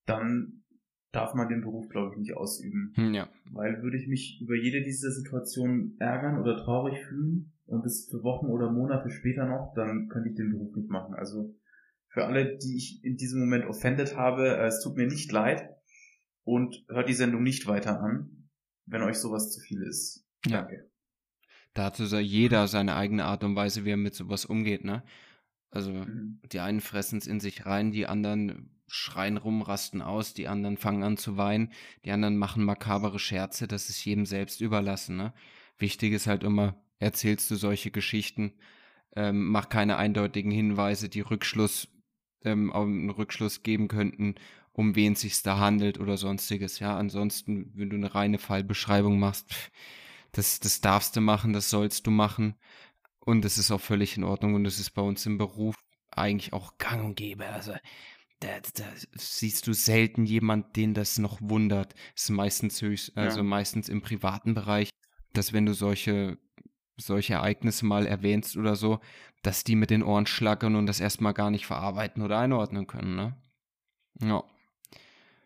dann 0.05 0.63
darf 1.11 1.33
man 1.33 1.47
den 1.47 1.61
Beruf, 1.61 1.87
glaube 1.89 2.13
ich, 2.13 2.19
nicht 2.19 2.35
ausüben. 2.35 2.93
Hm, 2.95 3.13
ja. 3.13 3.29
Weil 3.51 3.81
würde 3.81 3.97
ich 3.97 4.07
mich 4.07 4.41
über 4.41 4.55
jede 4.55 4.81
dieser 4.81 5.11
Situationen 5.11 5.95
ärgern 5.99 6.39
oder 6.39 6.57
traurig 6.57 6.99
fühlen 7.05 7.53
und 7.65 7.85
es 7.85 8.07
für 8.09 8.23
Wochen 8.23 8.47
oder 8.47 8.71
Monate 8.71 9.09
später 9.09 9.45
noch, 9.45 9.73
dann 9.75 10.07
könnte 10.09 10.29
ich 10.29 10.35
den 10.35 10.51
Beruf 10.51 10.75
nicht 10.75 10.89
machen. 10.89 11.15
Also 11.15 11.55
für 12.07 12.25
alle, 12.25 12.57
die 12.57 12.77
ich 12.77 13.03
in 13.03 13.17
diesem 13.17 13.39
Moment 13.39 13.65
offended 13.65 14.15
habe, 14.15 14.47
äh, 14.47 14.67
es 14.67 14.81
tut 14.81 14.95
mir 14.95 15.07
nicht 15.07 15.31
leid 15.31 15.69
und 16.43 16.85
hört 16.87 17.09
die 17.09 17.13
Sendung 17.13 17.43
nicht 17.43 17.67
weiter 17.67 18.01
an, 18.01 18.49
wenn 18.85 19.01
euch 19.01 19.17
sowas 19.17 19.51
zu 19.51 19.59
viel 19.59 19.81
ist. 19.81 20.25
Ja. 20.45 20.61
Danke 20.61 20.89
da 21.75 21.85
hat 21.85 21.97
so 21.97 22.17
jeder 22.17 22.67
seine 22.67 22.95
eigene 22.95 23.25
Art 23.25 23.43
und 23.43 23.55
Weise, 23.55 23.85
wie 23.85 23.91
er 23.91 23.97
mit 23.97 24.15
sowas 24.15 24.45
umgeht, 24.45 24.83
ne? 24.83 25.03
Also 25.69 25.91
mhm. 25.91 26.39
die 26.51 26.61
einen 26.61 26.79
fressen 26.79 27.19
es 27.19 27.27
in 27.27 27.41
sich 27.41 27.65
rein, 27.65 27.91
die 27.91 28.07
anderen 28.07 28.69
schreien 28.87 29.35
rum, 29.35 29.61
rasten 29.61 30.01
aus, 30.01 30.33
die 30.33 30.47
anderen 30.47 30.77
fangen 30.77 31.03
an 31.03 31.17
zu 31.17 31.35
weinen, 31.37 31.71
die 32.05 32.11
anderen 32.11 32.37
machen 32.37 32.63
makabere 32.63 33.19
Scherze, 33.19 33.67
das 33.67 33.89
ist 33.89 34.03
jedem 34.05 34.25
selbst 34.25 34.61
überlassen, 34.61 35.17
ne? 35.17 35.33
Wichtig 35.77 36.13
ist 36.13 36.27
halt 36.27 36.43
immer, 36.43 36.81
erzählst 36.99 37.49
du 37.51 37.55
solche 37.55 37.91
Geschichten, 37.91 38.53
ähm, 39.15 39.47
mach 39.47 39.69
keine 39.69 39.97
eindeutigen 39.97 40.51
Hinweise, 40.51 41.09
die 41.09 41.21
Rückschluss, 41.21 41.87
ähm, 42.43 42.71
einen 42.73 43.09
Rückschluss 43.09 43.63
geben 43.63 43.87
könnten, 43.87 44.35
um 44.73 44.95
wen 44.95 45.13
es 45.13 45.21
sich 45.21 45.41
da 45.41 45.57
handelt 45.57 45.99
oder 45.99 46.17
sonstiges, 46.17 46.79
ja. 46.79 46.97
Ansonsten, 46.97 47.71
wenn 47.75 47.89
du 47.89 47.95
eine 47.95 48.13
reine 48.13 48.39
Fallbeschreibung 48.39 49.19
machst, 49.19 49.49
pff, 49.49 49.71
das, 50.33 50.59
das 50.59 50.81
darfst 50.81 51.15
du 51.15 51.21
machen, 51.21 51.53
das 51.53 51.69
sollst 51.69 52.07
du 52.07 52.11
machen. 52.11 52.55
Und 53.19 53.43
das 53.43 53.57
ist 53.57 53.71
auch 53.71 53.81
völlig 53.81 54.17
in 54.17 54.23
Ordnung. 54.23 54.53
Und 54.53 54.65
das 54.65 54.79
ist 54.79 54.91
bei 54.91 55.01
uns 55.01 55.25
im 55.25 55.37
Beruf 55.37 55.75
eigentlich 56.11 56.53
auch 56.53 56.77
gang 56.77 57.03
und 57.03 57.15
gäbe. 57.15 57.45
Also 57.47 57.73
da, 58.39 58.49
da 58.75 58.83
siehst 59.13 59.65
du 59.67 59.73
selten 59.73 60.25
jemand, 60.25 60.75
den 60.75 60.93
das 60.93 61.17
noch 61.17 61.39
wundert. 61.41 61.93
Das 62.13 62.25
ist 62.25 62.29
meistens 62.29 62.81
höchst, 62.81 63.17
also 63.17 63.37
ja. 63.37 63.43
meistens 63.43 63.89
im 63.89 64.01
privaten 64.01 64.53
Bereich, 64.53 64.89
dass 65.33 65.53
wenn 65.53 65.65
du 65.65 65.73
solche, 65.73 66.37
solche 66.97 67.33
Ereignisse 67.35 67.85
mal 67.85 68.05
erwähnst 68.05 68.57
oder 68.57 68.75
so, 68.75 68.99
dass 69.43 69.63
die 69.63 69.75
mit 69.75 69.89
den 69.89 70.03
Ohren 70.03 70.25
schlackern 70.25 70.75
und 70.75 70.85
das 70.85 70.99
erstmal 70.99 71.33
gar 71.33 71.51
nicht 71.51 71.65
verarbeiten 71.65 72.23
oder 72.23 72.39
einordnen 72.39 72.87
können, 72.87 73.15
ne? 73.15 73.35
Ja. 74.21 74.43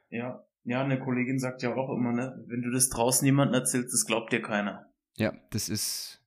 Ja, 0.10 0.46
ja, 0.64 0.84
eine 0.84 1.00
Kollegin 1.00 1.40
sagt 1.40 1.62
ja 1.64 1.74
auch 1.76 1.90
immer, 1.90 2.12
ne, 2.12 2.44
wenn 2.48 2.62
du 2.62 2.72
das 2.72 2.90
draußen 2.90 3.26
jemandem 3.26 3.62
erzählst, 3.62 3.94
das 3.94 4.06
glaubt 4.06 4.32
dir 4.32 4.42
keiner. 4.42 4.92
Ja, 5.18 5.34
das 5.50 5.70
ist 5.70 6.22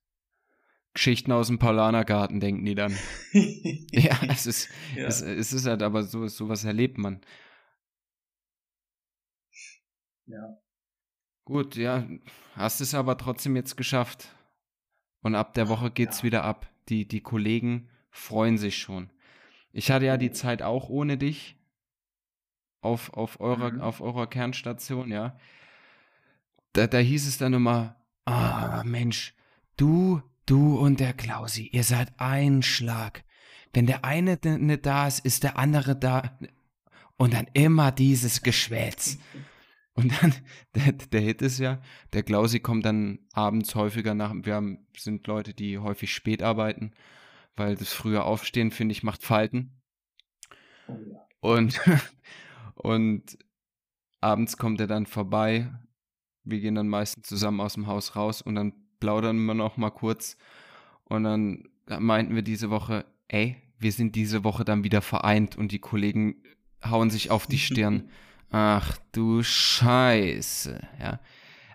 Geschichten 0.93 1.31
aus 1.31 1.47
dem 1.47 1.59
Paulanergarten, 1.59 2.39
denken 2.39 2.65
die 2.65 2.75
dann. 2.75 2.95
ja, 3.91 4.17
es 4.29 4.45
ist, 4.45 4.69
ja. 4.95 5.05
Es, 5.05 5.21
es, 5.21 5.53
ist 5.53 5.65
halt 5.65 5.81
aber 5.81 6.03
so, 6.03 6.27
sowas 6.27 6.63
erlebt 6.63 6.97
man. 6.97 7.21
Ja. 10.25 10.57
Gut, 11.45 11.75
ja, 11.75 12.07
hast 12.53 12.79
es 12.79 12.93
aber 12.93 13.17
trotzdem 13.17 13.55
jetzt 13.55 13.75
geschafft. 13.75 14.29
Und 15.23 15.35
ab 15.35 15.53
der 15.53 15.69
Woche 15.69 15.89
geht's 15.89 16.19
ja. 16.19 16.23
wieder 16.23 16.43
ab. 16.43 16.69
Die, 16.89 17.07
die 17.07 17.21
Kollegen 17.21 17.89
freuen 18.11 18.57
sich 18.57 18.77
schon. 18.77 19.09
Ich 19.71 19.89
hatte 19.89 20.05
ja 20.05 20.17
die 20.17 20.29
oh. 20.29 20.33
Zeit 20.33 20.61
auch 20.61 20.89
ohne 20.89 21.17
dich 21.17 21.57
auf, 22.81 23.13
auf, 23.13 23.39
eurer, 23.39 23.71
mhm. 23.71 23.81
auf 23.81 24.01
eurer 24.01 24.27
Kernstation, 24.27 25.09
ja. 25.09 25.35
Da, 26.73 26.87
da 26.87 26.97
hieß 26.97 27.27
es 27.27 27.37
dann 27.37 27.53
immer, 27.53 27.95
ah, 28.25 28.83
Mensch, 28.83 29.33
du, 29.77 30.21
du 30.45 30.77
und 30.77 30.99
der 30.99 31.13
Klausi, 31.13 31.69
ihr 31.71 31.83
seid 31.83 32.11
ein 32.17 32.61
Schlag. 32.61 33.23
Wenn 33.73 33.87
der 33.87 34.05
eine 34.05 34.37
nicht 34.43 34.85
da 34.85 35.07
ist, 35.07 35.19
ist 35.25 35.43
der 35.43 35.57
andere 35.57 35.95
da. 35.95 36.37
Und 37.17 37.33
dann 37.33 37.47
immer 37.53 37.91
dieses 37.91 38.43
Geschwätz. 38.43 39.17
Und 39.95 40.21
dann, 40.21 40.33
der, 40.75 40.93
der 40.93 41.21
Hit 41.21 41.41
ist 41.41 41.59
ja, 41.59 41.81
der 42.13 42.23
Klausi 42.23 42.59
kommt 42.59 42.85
dann 42.85 43.19
abends 43.33 43.75
häufiger 43.75 44.13
nach, 44.13 44.33
wir 44.35 44.55
haben, 44.55 44.87
sind 44.97 45.27
Leute, 45.27 45.53
die 45.53 45.77
häufig 45.77 46.13
spät 46.13 46.41
arbeiten, 46.41 46.91
weil 47.55 47.75
das 47.75 47.93
frühe 47.93 48.23
Aufstehen, 48.23 48.71
finde 48.71 48.93
ich, 48.93 49.03
macht 49.03 49.23
Falten. 49.23 49.81
Oh 50.87 50.97
ja. 51.11 51.27
Und 51.41 51.79
und 52.75 53.37
abends 54.21 54.57
kommt 54.57 54.79
er 54.79 54.87
dann 54.87 55.05
vorbei. 55.05 55.71
Wir 56.43 56.59
gehen 56.59 56.75
dann 56.75 56.89
meistens 56.89 57.27
zusammen 57.27 57.61
aus 57.61 57.75
dem 57.75 57.87
Haus 57.87 58.15
raus 58.15 58.41
und 58.41 58.55
dann 58.55 58.73
plaudern 58.99 59.45
wir 59.45 59.53
noch 59.53 59.77
mal 59.77 59.91
kurz. 59.91 60.37
Und 61.05 61.23
dann 61.23 61.69
meinten 61.99 62.35
wir 62.35 62.41
diese 62.41 62.69
Woche, 62.69 63.05
ey, 63.27 63.57
wir 63.79 63.91
sind 63.91 64.15
diese 64.15 64.43
Woche 64.43 64.65
dann 64.65 64.83
wieder 64.83 65.01
vereint 65.01 65.57
und 65.57 65.71
die 65.71 65.79
Kollegen 65.79 66.43
hauen 66.83 67.09
sich 67.09 67.31
auf 67.31 67.47
die 67.47 67.59
Stirn. 67.59 68.09
Ach 68.53 68.99
du 69.11 69.41
Scheiße, 69.41 70.79
ja. 70.99 71.19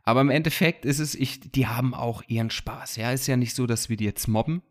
Aber 0.05 0.21
im 0.21 0.31
Endeffekt 0.31 0.85
ist 0.85 1.01
es, 1.01 1.17
ich, 1.17 1.41
die 1.41 1.67
haben 1.67 1.93
auch 1.93 2.23
ihren 2.29 2.51
Spaß, 2.51 2.95
ja. 2.97 3.11
Ist 3.11 3.27
ja 3.27 3.37
nicht 3.37 3.55
so, 3.57 3.67
dass 3.67 3.89
wir 3.89 3.97
die 3.97 4.05
jetzt 4.05 4.29
mobben. 4.29 4.63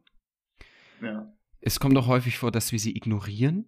Ja. 1.02 1.32
Es 1.60 1.82
kommt 1.82 1.98
auch 1.98 2.08
häufig 2.08 2.38
vor, 2.38 2.50
dass 2.50 2.72
wir 2.72 2.80
sie 2.80 2.96
ignorieren. 2.96 3.66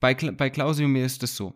Bei, 0.00 0.14
bei 0.14 0.50
Klaus 0.50 0.80
und 0.80 0.90
mir 0.90 1.06
ist 1.06 1.22
es 1.22 1.36
so. 1.36 1.54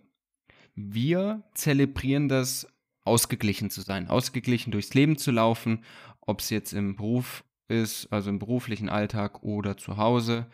Wir 0.76 1.42
zelebrieren 1.55 2.28
das, 2.28 2.68
ausgeglichen 3.05 3.68
zu 3.68 3.81
sein, 3.81 4.07
ausgeglichen 4.07 4.70
durchs 4.70 4.94
Leben 4.94 5.18
zu 5.18 5.33
laufen, 5.33 5.85
ob 6.20 6.38
es 6.38 6.50
jetzt 6.50 6.72
im 6.72 6.94
Beruf 6.94 7.42
ist, 7.66 8.12
also 8.12 8.31
im 8.31 8.38
beruflichen 8.38 8.88
Alltag 8.88 9.42
oder 9.42 9.76
zu 9.76 9.96
Hause. 9.96 10.46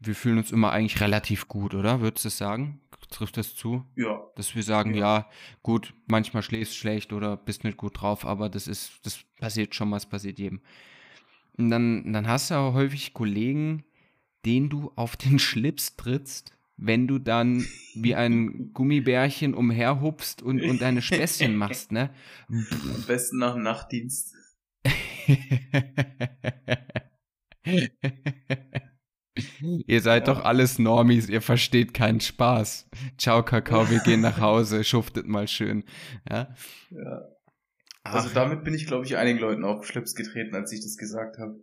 Wir 0.00 0.16
fühlen 0.16 0.38
uns 0.38 0.50
immer 0.50 0.72
eigentlich 0.72 1.00
relativ 1.00 1.46
gut, 1.46 1.72
oder? 1.72 2.00
Würdest 2.00 2.24
du 2.24 2.28
es 2.28 2.36
sagen? 2.36 2.80
Trifft 3.10 3.36
das 3.36 3.54
zu? 3.54 3.84
Ja. 3.96 4.22
Dass 4.36 4.54
wir 4.54 4.62
sagen, 4.62 4.94
ja, 4.94 5.18
ja 5.18 5.30
gut, 5.62 5.94
manchmal 6.06 6.42
schläfst 6.42 6.74
du 6.74 6.78
schlecht 6.78 7.12
oder 7.12 7.36
bist 7.36 7.64
nicht 7.64 7.76
gut 7.76 8.00
drauf, 8.00 8.24
aber 8.24 8.48
das 8.48 8.66
ist, 8.66 9.00
das 9.04 9.20
passiert 9.38 9.74
schon 9.74 9.88
mal, 9.88 9.96
es 9.96 10.06
passiert 10.06 10.38
jedem. 10.38 10.60
Und 11.56 11.70
dann, 11.70 12.12
dann 12.12 12.26
hast 12.26 12.50
du 12.50 12.56
auch 12.56 12.74
häufig 12.74 13.14
Kollegen, 13.14 13.84
denen 14.44 14.68
du 14.68 14.92
auf 14.96 15.16
den 15.16 15.38
Schlips 15.38 15.96
trittst, 15.96 16.52
wenn 16.76 17.06
du 17.06 17.18
dann 17.18 17.64
wie 17.94 18.16
ein 18.16 18.72
Gummibärchen 18.72 19.54
umherhupst 19.54 20.42
und, 20.42 20.60
und 20.62 20.82
deine 20.82 21.02
Späßchen 21.02 21.54
machst, 21.56 21.92
ne? 21.92 22.10
Am 22.48 23.04
besten 23.06 23.38
nach 23.38 23.54
dem 23.54 23.62
Nachtdienst. 23.62 24.34
ihr 29.86 30.00
seid 30.00 30.26
ja. 30.26 30.34
doch 30.34 30.44
alles 30.44 30.78
Normis, 30.78 31.28
ihr 31.28 31.42
versteht 31.42 31.94
keinen 31.94 32.20
Spaß. 32.20 32.88
Ciao, 33.18 33.42
Kakao, 33.44 33.90
wir 33.90 34.00
gehen 34.00 34.20
nach 34.20 34.40
Hause, 34.40 34.84
schuftet 34.84 35.26
mal 35.26 35.48
schön. 35.48 35.84
Ja. 36.30 36.54
ja. 36.90 37.22
Also 38.02 38.28
Ach. 38.30 38.34
damit 38.34 38.64
bin 38.64 38.74
ich, 38.74 38.86
glaube 38.86 39.06
ich, 39.06 39.16
einigen 39.16 39.38
Leuten 39.38 39.64
auf 39.64 39.86
Schlips 39.86 40.14
getreten, 40.14 40.54
als 40.54 40.72
ich 40.72 40.82
das 40.82 40.96
gesagt 40.96 41.38
habe. 41.38 41.56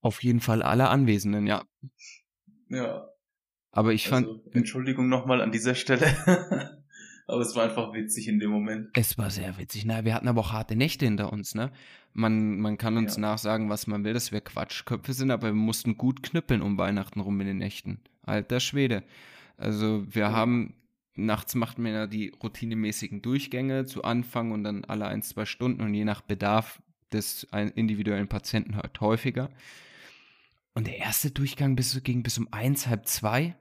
Auf 0.00 0.22
jeden 0.22 0.40
Fall 0.40 0.62
alle 0.62 0.88
Anwesenden, 0.88 1.46
ja. 1.46 1.64
Ja. 2.68 3.08
Aber 3.70 3.92
ich 3.92 4.12
also, 4.12 4.40
fand. 4.40 4.54
Entschuldigung 4.56 5.08
nochmal 5.08 5.40
an 5.40 5.52
dieser 5.52 5.74
Stelle. 5.74 6.06
aber 7.28 7.42
es 7.42 7.54
war 7.54 7.64
einfach 7.64 7.92
witzig 7.92 8.26
in 8.26 8.40
dem 8.40 8.50
Moment. 8.50 8.88
Es 8.94 9.18
war 9.18 9.30
sehr 9.30 9.58
witzig. 9.58 9.84
Na, 9.84 10.04
wir 10.04 10.14
hatten 10.14 10.28
aber 10.28 10.40
auch 10.40 10.52
harte 10.52 10.76
Nächte 10.76 11.04
hinter 11.04 11.32
uns, 11.32 11.54
ne? 11.54 11.70
Man, 12.14 12.58
man 12.58 12.78
kann 12.78 12.96
uns 12.96 13.16
ja. 13.16 13.20
nachsagen, 13.20 13.68
was 13.68 13.86
man 13.86 14.02
will, 14.02 14.14
dass 14.14 14.32
wir 14.32 14.40
Quatschköpfe 14.40 15.12
sind, 15.12 15.30
aber 15.30 15.48
wir 15.48 15.52
mussten 15.52 15.98
gut 15.98 16.22
knüppeln 16.22 16.62
um 16.62 16.78
Weihnachten 16.78 17.20
rum 17.20 17.38
in 17.40 17.46
den 17.46 17.58
Nächten. 17.58 18.00
Alter 18.22 18.60
Schwede. 18.60 19.04
Also 19.58 20.04
wir 20.08 20.22
ja. 20.22 20.32
haben, 20.32 20.74
nachts 21.14 21.54
macht 21.54 21.78
man 21.78 21.92
ja 21.92 22.06
die 22.06 22.32
routinemäßigen 22.42 23.20
Durchgänge 23.20 23.84
zu 23.84 24.04
Anfang 24.04 24.50
und 24.50 24.64
dann 24.64 24.84
alle 24.86 25.06
ein, 25.06 25.22
zwei 25.22 25.44
Stunden 25.44 25.82
und 25.82 25.92
je 25.92 26.04
nach 26.04 26.22
Bedarf 26.22 26.82
des 27.12 27.46
individuellen 27.74 28.28
Patienten 28.28 28.76
halt 28.76 29.00
häufiger. 29.00 29.50
Und 30.74 30.86
der 30.86 30.96
erste 30.96 31.30
Durchgang 31.30 31.76
bis, 31.76 32.02
ging 32.02 32.22
bis 32.22 32.38
um 32.38 32.48
eins, 32.52 32.86
halb 32.86 33.06
zwei, 33.06 33.54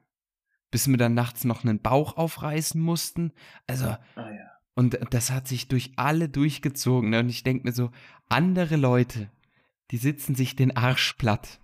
bis 0.78 0.88
wir 0.88 0.98
dann 0.98 1.16
nachts 1.16 1.44
noch 1.44 1.64
einen 1.64 1.80
Bauch 1.80 2.18
aufreißen 2.18 2.80
mussten. 2.80 3.34
Also, 3.66 3.86
ah, 3.86 4.00
ja. 4.16 4.52
und 4.76 4.96
das 5.10 5.32
hat 5.32 5.48
sich 5.48 5.68
durch 5.68 5.94
alle 5.96 6.30
durchgezogen. 6.30 7.10
Ne? 7.10 7.22
Und 7.22 7.30
ich 7.30 7.42
denke 7.42 7.66
mir 7.66 7.74
so, 7.74 7.90
andere 8.30 8.76
Leute, 8.76 9.32
die 9.90 9.98
sitzen 9.98 10.36
sich 10.36 10.56
den 10.56 10.78
Arsch 10.78 11.14
platt. 11.14 11.60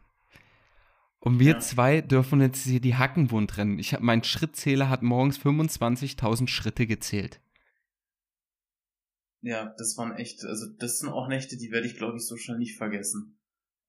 Und 1.19 1.37
wir 1.37 1.51
ja. 1.51 1.59
zwei 1.59 2.01
dürfen 2.01 2.41
jetzt 2.41 2.63
hier 2.63 2.81
die 2.81 2.95
Hacken 2.95 3.29
wund 3.29 3.55
rennen. 3.55 3.77
Ich 3.77 3.93
hab, 3.93 4.01
mein 4.01 4.23
Schrittzähler 4.23 4.89
hat 4.89 5.03
morgens 5.03 5.37
25.000 5.37 6.47
Schritte 6.47 6.87
gezählt. 6.87 7.39
Ja, 9.41 9.75
das 9.77 9.95
waren 9.95 10.15
echt, 10.15 10.43
also 10.43 10.65
das 10.79 10.97
sind 10.97 11.09
auch 11.09 11.27
Nächte, 11.27 11.55
die 11.55 11.69
werde 11.69 11.85
ich 11.85 11.97
glaube 11.97 12.17
ich 12.17 12.25
so 12.25 12.35
schnell 12.35 12.57
nicht 12.57 12.77
vergessen. 12.79 13.37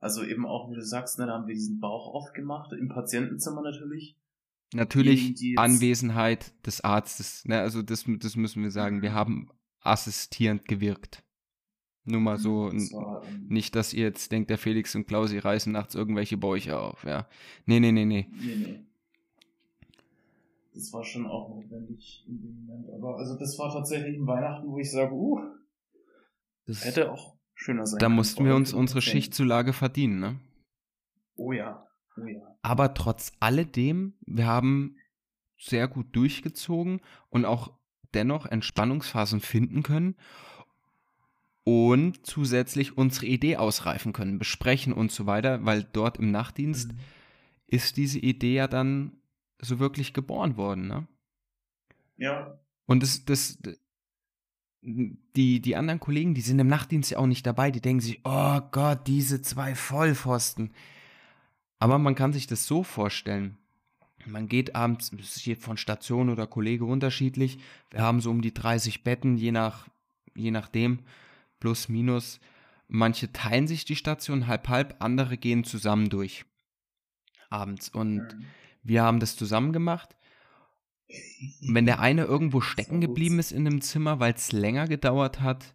Also 0.00 0.22
eben 0.22 0.44
auch, 0.44 0.70
wie 0.70 0.74
du 0.74 0.84
sagst, 0.84 1.18
ne, 1.18 1.24
da 1.24 1.32
haben 1.32 1.46
wir 1.46 1.54
diesen 1.54 1.80
Bauch 1.80 2.12
aufgemacht, 2.12 2.74
im 2.74 2.90
Patientenzimmer 2.90 3.62
natürlich. 3.62 4.18
Natürlich 4.74 5.56
Anwesenheit 5.56 6.52
des 6.66 6.82
Arztes, 6.82 7.44
ne, 7.44 7.60
also 7.60 7.80
das, 7.82 8.04
das 8.18 8.34
müssen 8.34 8.62
wir 8.62 8.70
sagen, 8.70 9.02
wir 9.02 9.10
mhm. 9.10 9.14
haben 9.14 9.50
assistierend 9.80 10.66
gewirkt. 10.66 11.22
Nur 12.06 12.20
mal 12.20 12.38
so, 12.38 12.70
das 12.70 12.92
war, 12.92 13.22
ähm, 13.24 13.46
nicht, 13.48 13.74
dass 13.76 13.94
ihr 13.94 14.04
jetzt 14.04 14.30
denkt, 14.30 14.50
der 14.50 14.58
Felix 14.58 14.94
und 14.94 15.06
Klausi 15.06 15.38
reißen 15.38 15.72
nachts 15.72 15.94
irgendwelche 15.94 16.36
Bäuche 16.36 16.78
auf, 16.78 17.04
ja. 17.04 17.26
Nee, 17.66 17.80
nee, 17.80 17.92
nee, 17.92 18.04
nee. 18.04 18.28
Nee, 18.32 18.56
nee. 18.56 18.80
Das 20.74 20.92
war 20.92 21.04
schon 21.04 21.24
auch 21.26 21.48
notwendig 21.50 22.24
in 22.26 22.42
dem 22.42 22.66
Moment. 22.66 22.90
Aber 22.90 23.16
also 23.16 23.38
das 23.38 23.56
war 23.58 23.72
tatsächlich 23.72 24.18
ein 24.18 24.26
Weihnachten, 24.26 24.68
wo 24.68 24.78
ich 24.78 24.90
sage, 24.90 25.14
uh, 25.14 25.40
das 26.66 26.84
hätte 26.84 27.12
auch 27.12 27.36
schöner 27.54 27.86
sein 27.86 28.00
Da 28.00 28.08
mussten 28.08 28.44
wir 28.44 28.56
uns 28.56 28.72
unsere 28.72 29.00
Schichtzulage 29.00 29.72
verdienen, 29.72 30.18
ne? 30.18 30.40
Oh 31.36 31.52
ja, 31.52 31.86
oh 32.16 32.26
ja. 32.26 32.40
Aber 32.62 32.94
trotz 32.94 33.32
alledem, 33.40 34.14
wir 34.26 34.46
haben 34.46 34.96
sehr 35.58 35.88
gut 35.88 36.14
durchgezogen 36.14 37.00
und 37.30 37.44
auch 37.44 37.72
dennoch 38.14 38.46
Entspannungsphasen 38.46 39.40
finden 39.40 39.82
können 39.82 40.16
und 41.64 42.26
zusätzlich 42.26 42.96
unsere 42.96 43.26
Idee 43.26 43.56
ausreifen 43.56 44.12
können, 44.12 44.38
besprechen 44.38 44.92
und 44.92 45.10
so 45.10 45.26
weiter, 45.26 45.64
weil 45.64 45.82
dort 45.82 46.18
im 46.18 46.30
Nachtdienst 46.30 46.92
mhm. 46.92 46.98
ist 47.66 47.96
diese 47.96 48.18
Idee 48.18 48.54
ja 48.54 48.68
dann 48.68 49.12
so 49.60 49.78
wirklich 49.78 50.12
geboren 50.12 50.56
worden, 50.56 50.86
ne? 50.86 51.08
Ja. 52.16 52.58
Und 52.86 53.02
das, 53.02 53.24
das, 53.24 53.58
die, 54.82 55.60
die 55.60 55.76
anderen 55.76 56.00
Kollegen, 56.00 56.34
die 56.34 56.42
sind 56.42 56.58
im 56.58 56.68
Nachtdienst 56.68 57.10
ja 57.10 57.18
auch 57.18 57.26
nicht 57.26 57.46
dabei, 57.46 57.70
die 57.70 57.80
denken 57.80 58.00
sich, 58.00 58.20
oh 58.24 58.60
Gott, 58.70 59.06
diese 59.06 59.40
zwei 59.40 59.74
Vollpfosten. 59.74 60.72
Aber 61.78 61.98
man 61.98 62.14
kann 62.14 62.32
sich 62.32 62.46
das 62.46 62.66
so 62.66 62.82
vorstellen. 62.82 63.58
Man 64.26 64.48
geht 64.48 64.74
abends, 64.74 65.10
das 65.10 65.36
ist 65.36 65.62
von 65.62 65.76
Station 65.76 66.30
oder 66.30 66.46
Kollege 66.46 66.84
unterschiedlich. 66.84 67.58
Wir 67.90 68.00
haben 68.00 68.20
so 68.20 68.30
um 68.30 68.40
die 68.40 68.54
30 68.54 69.04
Betten, 69.04 69.36
je 69.36 69.52
nach, 69.52 69.88
je 70.34 70.50
nachdem 70.50 71.00
plus 71.60 71.88
minus. 71.88 72.40
Manche 72.88 73.32
teilen 73.32 73.66
sich 73.66 73.84
die 73.84 73.96
Station 73.96 74.46
halb 74.46 74.68
halb, 74.68 74.96
andere 75.00 75.36
gehen 75.36 75.64
zusammen 75.64 76.08
durch 76.08 76.44
abends. 77.54 77.88
Und 77.88 78.18
mhm. 78.18 78.44
wir 78.82 79.02
haben 79.02 79.20
das 79.20 79.36
zusammen 79.36 79.72
gemacht. 79.72 80.16
Wenn 81.68 81.86
der 81.86 82.00
eine 82.00 82.24
irgendwo 82.24 82.60
stecken 82.60 83.00
geblieben 83.00 83.38
ist 83.38 83.52
in 83.52 83.66
einem 83.66 83.80
Zimmer, 83.80 84.20
weil 84.20 84.34
es 84.34 84.52
länger 84.52 84.88
gedauert 84.88 85.40
hat, 85.40 85.74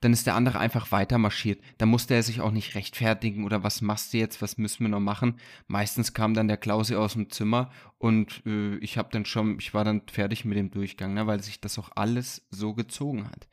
dann 0.00 0.12
ist 0.12 0.26
der 0.26 0.34
andere 0.34 0.58
einfach 0.58 0.92
weiter 0.92 1.18
marschiert. 1.18 1.60
Da 1.78 1.86
musste 1.86 2.14
er 2.14 2.22
sich 2.22 2.40
auch 2.40 2.50
nicht 2.50 2.74
rechtfertigen 2.74 3.44
oder 3.44 3.62
was 3.62 3.82
machst 3.82 4.12
du 4.12 4.18
jetzt, 4.18 4.40
was 4.40 4.56
müssen 4.56 4.84
wir 4.84 4.88
noch 4.88 5.00
machen. 5.00 5.38
Meistens 5.66 6.14
kam 6.14 6.34
dann 6.34 6.48
der 6.48 6.56
Klausi 6.56 6.94
aus 6.94 7.12
dem 7.12 7.30
Zimmer 7.30 7.70
und 7.98 8.42
äh, 8.46 8.76
ich 8.76 8.96
habe 8.96 9.10
dann 9.12 9.26
schon, 9.26 9.58
ich 9.58 9.74
war 9.74 9.84
dann 9.84 10.02
fertig 10.10 10.44
mit 10.44 10.56
dem 10.56 10.70
Durchgang, 10.70 11.14
ne, 11.14 11.26
weil 11.26 11.42
sich 11.42 11.60
das 11.60 11.78
auch 11.78 11.90
alles 11.94 12.46
so 12.50 12.72
gezogen 12.74 13.26
hat. 13.26 13.46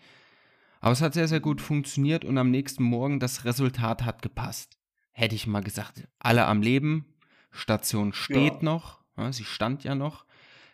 Aber 0.79 0.91
es 0.91 1.01
hat 1.01 1.13
sehr, 1.13 1.27
sehr 1.27 1.39
gut 1.39 1.59
funktioniert 1.59 2.23
und 2.23 2.37
am 2.37 2.51
nächsten 2.51 2.83
Morgen 2.83 3.19
das 3.19 3.43
Resultat 3.43 4.05
hat 4.05 4.21
gepasst. 4.21 4.77
Hätte 5.11 5.35
ich 5.35 5.47
mal 5.47 5.63
gesagt, 5.63 6.07
alle 6.19 6.45
am 6.45 6.61
Leben, 6.61 7.05
Station 7.51 8.13
steht 8.13 8.57
ja. 8.57 8.61
noch, 8.61 8.99
ja, 9.17 9.33
sie 9.33 9.43
stand 9.43 9.83
ja 9.83 9.95
noch. 9.95 10.25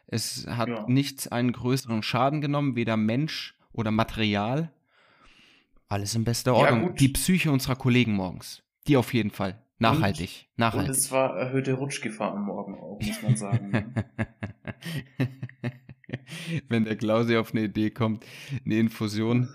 Es 0.06 0.46
hat 0.48 0.68
ja. 0.68 0.86
nichts 0.88 1.30
einen 1.30 1.54
größeren 1.54 2.04
Schaden 2.04 2.42
genommen, 2.42 2.76
weder 2.76 2.98
Mensch 2.98 3.56
oder 3.72 3.90
Material. 3.90 4.72
Alles 5.94 6.16
in 6.16 6.24
bester 6.24 6.56
Ordnung. 6.56 6.96
Die 6.96 7.10
Psyche 7.10 7.52
unserer 7.52 7.76
Kollegen 7.76 8.14
morgens. 8.14 8.64
Die 8.88 8.98
auf 8.98 9.14
jeden 9.14 9.30
Fall. 9.30 9.64
Nachhaltig. 9.78 10.48
Und, 10.50 10.60
nachhaltig. 10.60 10.90
Und 10.90 10.98
es 10.98 11.12
war 11.12 11.38
erhöhte 11.38 11.74
Rutschgefahr 11.74 12.34
am 12.34 12.46
Morgen 12.46 12.80
auch, 12.80 13.00
muss 13.00 13.22
man 13.22 13.36
sagen. 13.36 13.94
Wenn 16.68 16.86
der 16.86 16.96
Klausi 16.96 17.38
auf 17.38 17.52
eine 17.52 17.66
Idee 17.66 17.92
kommt, 17.92 18.26
eine 18.66 18.80
Infusion 18.80 19.50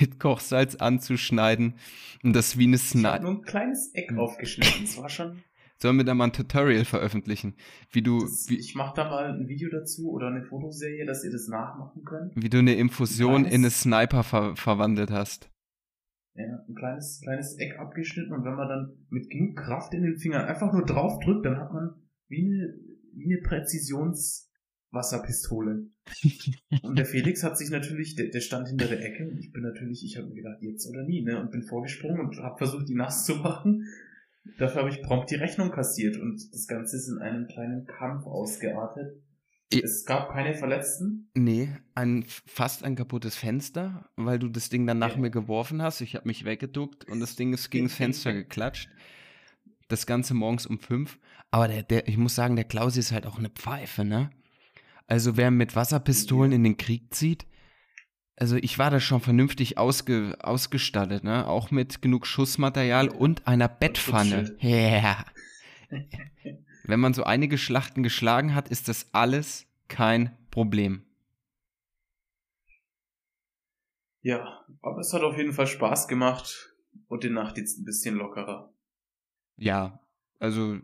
mit 0.00 0.20
Kochsalz 0.20 0.74
anzuschneiden 0.74 1.76
und 2.22 2.34
das 2.34 2.58
wie 2.58 2.64
eine 2.64 2.76
Sniper. 2.76 3.16
Ich 3.16 3.22
nur 3.22 3.32
ein 3.32 3.42
kleines 3.42 3.94
Eck 3.94 4.14
aufgeschnitten, 4.18 4.82
das 4.82 4.98
war 4.98 5.08
schon. 5.08 5.42
Sollen 5.78 5.96
wir 5.96 6.04
da 6.04 6.12
mal 6.12 6.24
ein 6.24 6.34
Tutorial 6.34 6.84
veröffentlichen? 6.84 7.54
Wie 7.90 8.02
du. 8.02 8.20
Das, 8.20 8.50
wie, 8.50 8.58
ich 8.58 8.74
mach 8.74 8.92
da 8.92 9.08
mal 9.08 9.32
ein 9.32 9.48
Video 9.48 9.70
dazu 9.70 10.10
oder 10.10 10.26
eine 10.26 10.42
Fotoserie, 10.42 11.06
dass 11.06 11.24
ihr 11.24 11.30
das 11.30 11.48
nachmachen 11.48 12.04
könnt. 12.04 12.32
Wie 12.36 12.50
du 12.50 12.58
eine 12.58 12.74
Infusion 12.74 13.46
in 13.46 13.62
eine 13.62 13.70
Sniper 13.70 14.22
ver 14.22 14.56
verwandelt 14.56 15.10
hast. 15.10 15.50
Ja, 16.48 16.64
ein 16.68 16.74
kleines, 16.74 17.20
kleines 17.22 17.58
Eck 17.58 17.78
abgeschnitten 17.78 18.32
und 18.32 18.44
wenn 18.44 18.54
man 18.54 18.68
dann 18.68 19.06
mit 19.10 19.30
genug 19.30 19.56
Kraft 19.56 19.94
in 19.94 20.02
den 20.02 20.16
Fingern 20.16 20.46
einfach 20.46 20.72
nur 20.72 20.84
drauf 20.84 21.18
drückt, 21.20 21.46
dann 21.46 21.58
hat 21.58 21.72
man 21.72 21.94
wie 22.28 22.44
eine, 22.44 22.74
wie 23.14 23.24
eine 23.26 23.42
Präzisions- 23.42 24.50
Wasserpistole. 24.92 25.86
und 26.82 26.98
der 26.98 27.06
Felix 27.06 27.42
hat 27.44 27.56
sich 27.56 27.70
natürlich, 27.70 28.16
der, 28.16 28.28
der 28.28 28.40
stand 28.40 28.68
hinter 28.68 28.86
der 28.86 29.00
Ecke 29.00 29.28
und 29.28 29.38
ich 29.38 29.52
bin 29.52 29.62
natürlich, 29.62 30.04
ich 30.04 30.16
habe 30.16 30.28
mir 30.28 30.34
gedacht, 30.34 30.58
jetzt 30.60 30.88
oder 30.88 31.04
nie, 31.04 31.22
ne? 31.22 31.40
Und 31.40 31.50
bin 31.50 31.62
vorgesprungen 31.62 32.20
und 32.20 32.38
habe 32.38 32.58
versucht, 32.58 32.88
die 32.88 32.94
nass 32.94 33.24
zu 33.24 33.36
machen. 33.36 33.86
Dafür 34.58 34.82
habe 34.82 34.90
ich 34.90 35.02
prompt 35.02 35.30
die 35.30 35.36
Rechnung 35.36 35.70
kassiert 35.70 36.16
und 36.16 36.42
das 36.52 36.66
Ganze 36.66 36.96
ist 36.96 37.08
in 37.08 37.18
einem 37.18 37.46
kleinen 37.46 37.86
Kampf 37.86 38.26
ausgeartet. 38.26 39.22
Es 39.72 40.04
gab 40.04 40.32
keine 40.32 40.54
Verletzten? 40.54 41.30
Nee, 41.34 41.68
ein, 41.94 42.24
fast 42.26 42.82
ein 42.82 42.96
kaputtes 42.96 43.36
Fenster, 43.36 44.10
weil 44.16 44.38
du 44.38 44.48
das 44.48 44.68
Ding 44.68 44.86
dann 44.86 44.98
nach 44.98 45.12
ja. 45.12 45.18
mir 45.18 45.30
geworfen 45.30 45.80
hast. 45.80 46.00
Ich 46.00 46.16
habe 46.16 46.26
mich 46.26 46.44
weggeduckt 46.44 47.04
und 47.04 47.20
das 47.20 47.36
Ding 47.36 47.52
ist 47.52 47.70
gegen 47.70 47.86
das 47.86 47.94
Fenster 47.96 48.32
geklatscht. 48.32 48.90
Das 49.88 50.06
Ganze 50.06 50.34
morgens 50.34 50.66
um 50.66 50.80
fünf. 50.80 51.18
Aber 51.50 51.68
der, 51.68 51.82
der, 51.82 52.08
ich 52.08 52.16
muss 52.16 52.34
sagen, 52.34 52.56
der 52.56 52.64
Klausi 52.64 53.00
ist 53.00 53.12
halt 53.12 53.26
auch 53.26 53.38
eine 53.38 53.50
Pfeife, 53.50 54.04
ne? 54.04 54.30
Also 55.06 55.36
wer 55.36 55.50
mit 55.50 55.74
Wasserpistolen 55.74 56.52
in 56.52 56.62
den 56.62 56.76
Krieg 56.76 57.12
zieht, 57.12 57.46
also 58.36 58.56
ich 58.56 58.78
war 58.78 58.90
da 58.90 59.00
schon 59.00 59.20
vernünftig 59.20 59.76
ausge, 59.76 60.36
ausgestattet, 60.40 61.24
ne? 61.24 61.46
Auch 61.46 61.70
mit 61.70 62.02
genug 62.02 62.26
Schussmaterial 62.26 63.08
und 63.08 63.46
einer 63.46 63.68
Bettpfanne. 63.68 64.56
Ja. 64.60 64.68
Yeah. 64.68 65.24
Wenn 66.90 67.00
man 67.00 67.14
so 67.14 67.24
einige 67.24 67.56
Schlachten 67.56 68.02
geschlagen 68.02 68.54
hat, 68.54 68.68
ist 68.68 68.88
das 68.88 69.14
alles 69.14 69.66
kein 69.88 70.36
Problem. 70.50 71.04
Ja, 74.22 74.64
aber 74.82 74.98
es 74.98 75.12
hat 75.12 75.22
auf 75.22 75.36
jeden 75.36 75.52
Fall 75.52 75.66
Spaß 75.66 76.08
gemacht 76.08 76.74
und 77.08 77.24
die 77.24 77.30
Nacht 77.30 77.56
jetzt 77.56 77.78
ein 77.78 77.84
bisschen 77.84 78.16
lockerer. 78.16 78.72
Ja, 79.56 80.00
also 80.38 80.78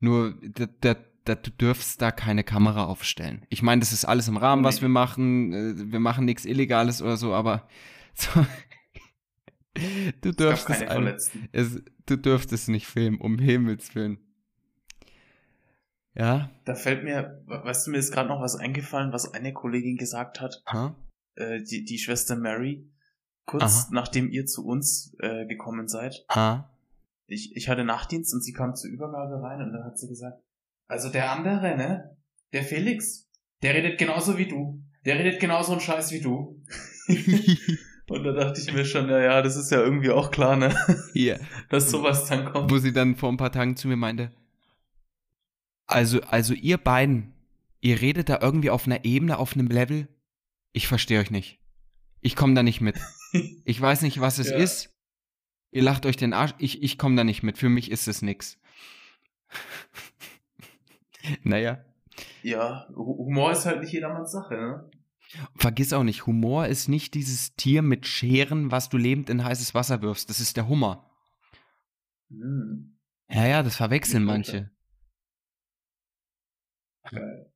nur 0.00 0.34
der, 0.40 0.66
der 0.66 1.06
da, 1.26 1.34
du 1.34 1.50
dürfst 1.50 2.00
da 2.00 2.10
keine 2.10 2.44
Kamera 2.44 2.84
aufstellen. 2.84 3.44
Ich 3.48 3.62
meine, 3.62 3.80
das 3.80 3.92
ist 3.92 4.04
alles 4.04 4.28
im 4.28 4.36
Rahmen, 4.36 4.64
was 4.64 4.80
wir 4.80 4.88
machen. 4.88 5.52
Äh, 5.52 5.92
wir 5.92 6.00
machen 6.00 6.24
nichts 6.24 6.44
Illegales 6.44 7.02
oder 7.02 7.16
so, 7.16 7.34
aber 7.34 7.68
so, 8.14 8.30
du 10.22 10.32
dürfst 10.32 10.68
es, 10.70 11.30
es, 11.52 11.82
du 12.06 12.16
dürftest 12.16 12.68
nicht 12.68 12.86
filmen, 12.86 13.20
um 13.20 13.38
Himmels 13.38 13.94
Willen. 13.94 14.18
Ja. 16.14 16.50
Da 16.64 16.74
fällt 16.74 17.04
mir, 17.04 17.42
weißt 17.46 17.86
du, 17.86 17.90
mir 17.90 17.98
ist 17.98 18.12
gerade 18.12 18.28
noch 18.28 18.40
was 18.40 18.56
eingefallen, 18.56 19.12
was 19.12 19.32
eine 19.34 19.52
Kollegin 19.52 19.96
gesagt 19.96 20.40
hat. 20.40 20.62
Äh, 21.34 21.62
die, 21.62 21.84
die 21.84 21.98
Schwester 21.98 22.36
Mary, 22.36 22.88
kurz 23.44 23.62
Aha. 23.62 23.88
nachdem 23.92 24.30
ihr 24.30 24.46
zu 24.46 24.66
uns 24.66 25.14
äh, 25.20 25.46
gekommen 25.46 25.88
seid. 25.88 26.24
Ha? 26.30 26.70
ich, 27.26 27.56
ich 27.56 27.68
hatte 27.68 27.84
Nachtdienst 27.84 28.32
und 28.34 28.42
sie 28.42 28.52
kam 28.52 28.74
zur 28.74 28.90
Übergabe 28.90 29.42
rein 29.42 29.60
und 29.62 29.72
dann 29.72 29.84
hat 29.84 29.98
sie 29.98 30.08
gesagt, 30.08 30.42
also 30.86 31.10
der 31.10 31.32
andere, 31.32 31.76
ne? 31.76 32.16
Der 32.52 32.62
Felix, 32.62 33.28
der 33.62 33.74
redet 33.74 33.98
genauso 33.98 34.38
wie 34.38 34.46
du. 34.46 34.82
Der 35.04 35.18
redet 35.18 35.40
genauso 35.40 35.72
einen 35.72 35.80
Scheiß 35.80 36.12
wie 36.12 36.20
du. 36.20 36.62
und 38.08 38.24
da 38.24 38.32
dachte 38.32 38.60
ich 38.60 38.72
mir 38.72 38.84
schon, 38.84 39.08
ja, 39.08 39.18
ja, 39.18 39.42
das 39.42 39.56
ist 39.56 39.70
ja 39.70 39.80
irgendwie 39.80 40.10
auch 40.10 40.30
klar, 40.30 40.56
ne? 40.56 40.74
Ja. 41.12 41.36
Dass 41.70 41.90
sowas 41.90 42.26
dann 42.26 42.52
kommt. 42.52 42.70
Wo 42.70 42.78
sie 42.78 42.92
dann 42.92 43.16
vor 43.16 43.30
ein 43.30 43.36
paar 43.36 43.52
Tagen 43.52 43.76
zu 43.76 43.88
mir 43.88 43.96
meinte, 43.96 44.30
also, 45.86 46.20
also 46.22 46.54
ihr 46.54 46.78
beiden, 46.78 47.34
ihr 47.80 48.00
redet 48.00 48.28
da 48.28 48.38
irgendwie 48.40 48.70
auf 48.70 48.86
einer 48.86 49.04
Ebene, 49.04 49.38
auf 49.38 49.54
einem 49.54 49.68
Level, 49.68 50.08
ich 50.72 50.88
verstehe 50.88 51.20
euch 51.20 51.30
nicht. 51.30 51.60
Ich 52.20 52.36
komme 52.36 52.54
da 52.54 52.62
nicht 52.62 52.80
mit. 52.80 52.96
Ich 53.66 53.78
weiß 53.78 54.00
nicht, 54.00 54.20
was 54.20 54.38
es 54.38 54.48
ja. 54.48 54.56
ist. 54.56 54.96
Ihr 55.70 55.82
lacht 55.82 56.06
euch 56.06 56.16
den 56.16 56.32
Arsch. 56.32 56.54
Ich, 56.56 56.82
ich 56.82 56.96
komme 56.96 57.16
da 57.16 57.24
nicht 57.24 57.42
mit. 57.42 57.58
Für 57.58 57.68
mich 57.68 57.90
ist 57.90 58.08
es 58.08 58.22
nix. 58.22 58.58
naja. 61.42 61.84
Ja, 62.42 62.88
Humor 62.94 63.52
ist 63.52 63.66
halt 63.66 63.80
nicht 63.80 63.92
jedermanns 63.92 64.32
Sache, 64.32 64.54
ne? 64.54 64.90
Vergiss 65.56 65.92
auch 65.92 66.02
nicht, 66.02 66.26
Humor 66.26 66.66
ist 66.66 66.88
nicht 66.88 67.14
dieses 67.14 67.54
Tier 67.56 67.82
mit 67.82 68.06
Scheren, 68.06 68.70
was 68.70 68.88
du 68.88 68.96
lebend 68.96 69.28
in 69.28 69.44
heißes 69.44 69.74
Wasser 69.74 70.02
wirfst. 70.02 70.30
Das 70.30 70.40
ist 70.40 70.56
der 70.56 70.68
Hummer. 70.68 71.10
Hm. 72.28 72.98
Ja, 73.28 73.46
ja, 73.46 73.62
das 73.62 73.76
verwechseln 73.76 74.24
manche. 74.24 74.70
Geil. 77.10 77.52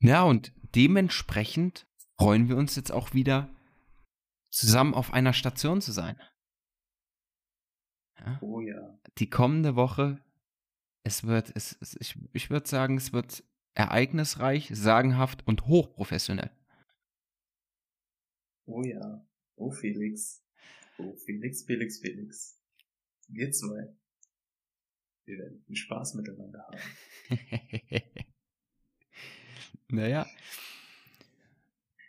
Ja, 0.00 0.22
und 0.22 0.52
dementsprechend 0.74 1.86
freuen 2.18 2.48
wir 2.48 2.56
uns 2.56 2.76
jetzt 2.76 2.92
auch 2.92 3.14
wieder, 3.14 3.50
zusammen 4.50 4.94
auf 4.94 5.12
einer 5.12 5.32
Station 5.32 5.80
zu 5.80 5.92
sein. 5.92 6.20
Ja? 8.18 8.38
Oh 8.40 8.60
ja. 8.60 8.98
Die 9.18 9.30
kommende 9.30 9.76
Woche, 9.76 10.22
es 11.04 11.24
wird, 11.24 11.52
es, 11.54 11.76
es 11.80 11.96
ich, 12.00 12.18
ich 12.32 12.50
würde 12.50 12.68
sagen, 12.68 12.96
es 12.96 13.12
wird 13.12 13.44
ereignisreich, 13.78 14.70
sagenhaft 14.74 15.46
und 15.46 15.66
hochprofessionell. 15.66 16.50
Oh 18.66 18.82
ja. 18.82 19.24
Oh 19.54 19.70
Felix. 19.70 20.44
Oh 20.98 21.14
Felix, 21.14 21.62
Felix, 21.62 22.00
Felix. 22.00 22.60
Wir 23.28 23.52
zwei. 23.52 23.94
Wir 25.26 25.38
werden 25.38 25.62
viel 25.64 25.76
Spaß 25.76 26.14
miteinander 26.14 26.66
haben. 26.66 27.38
naja. 29.88 30.26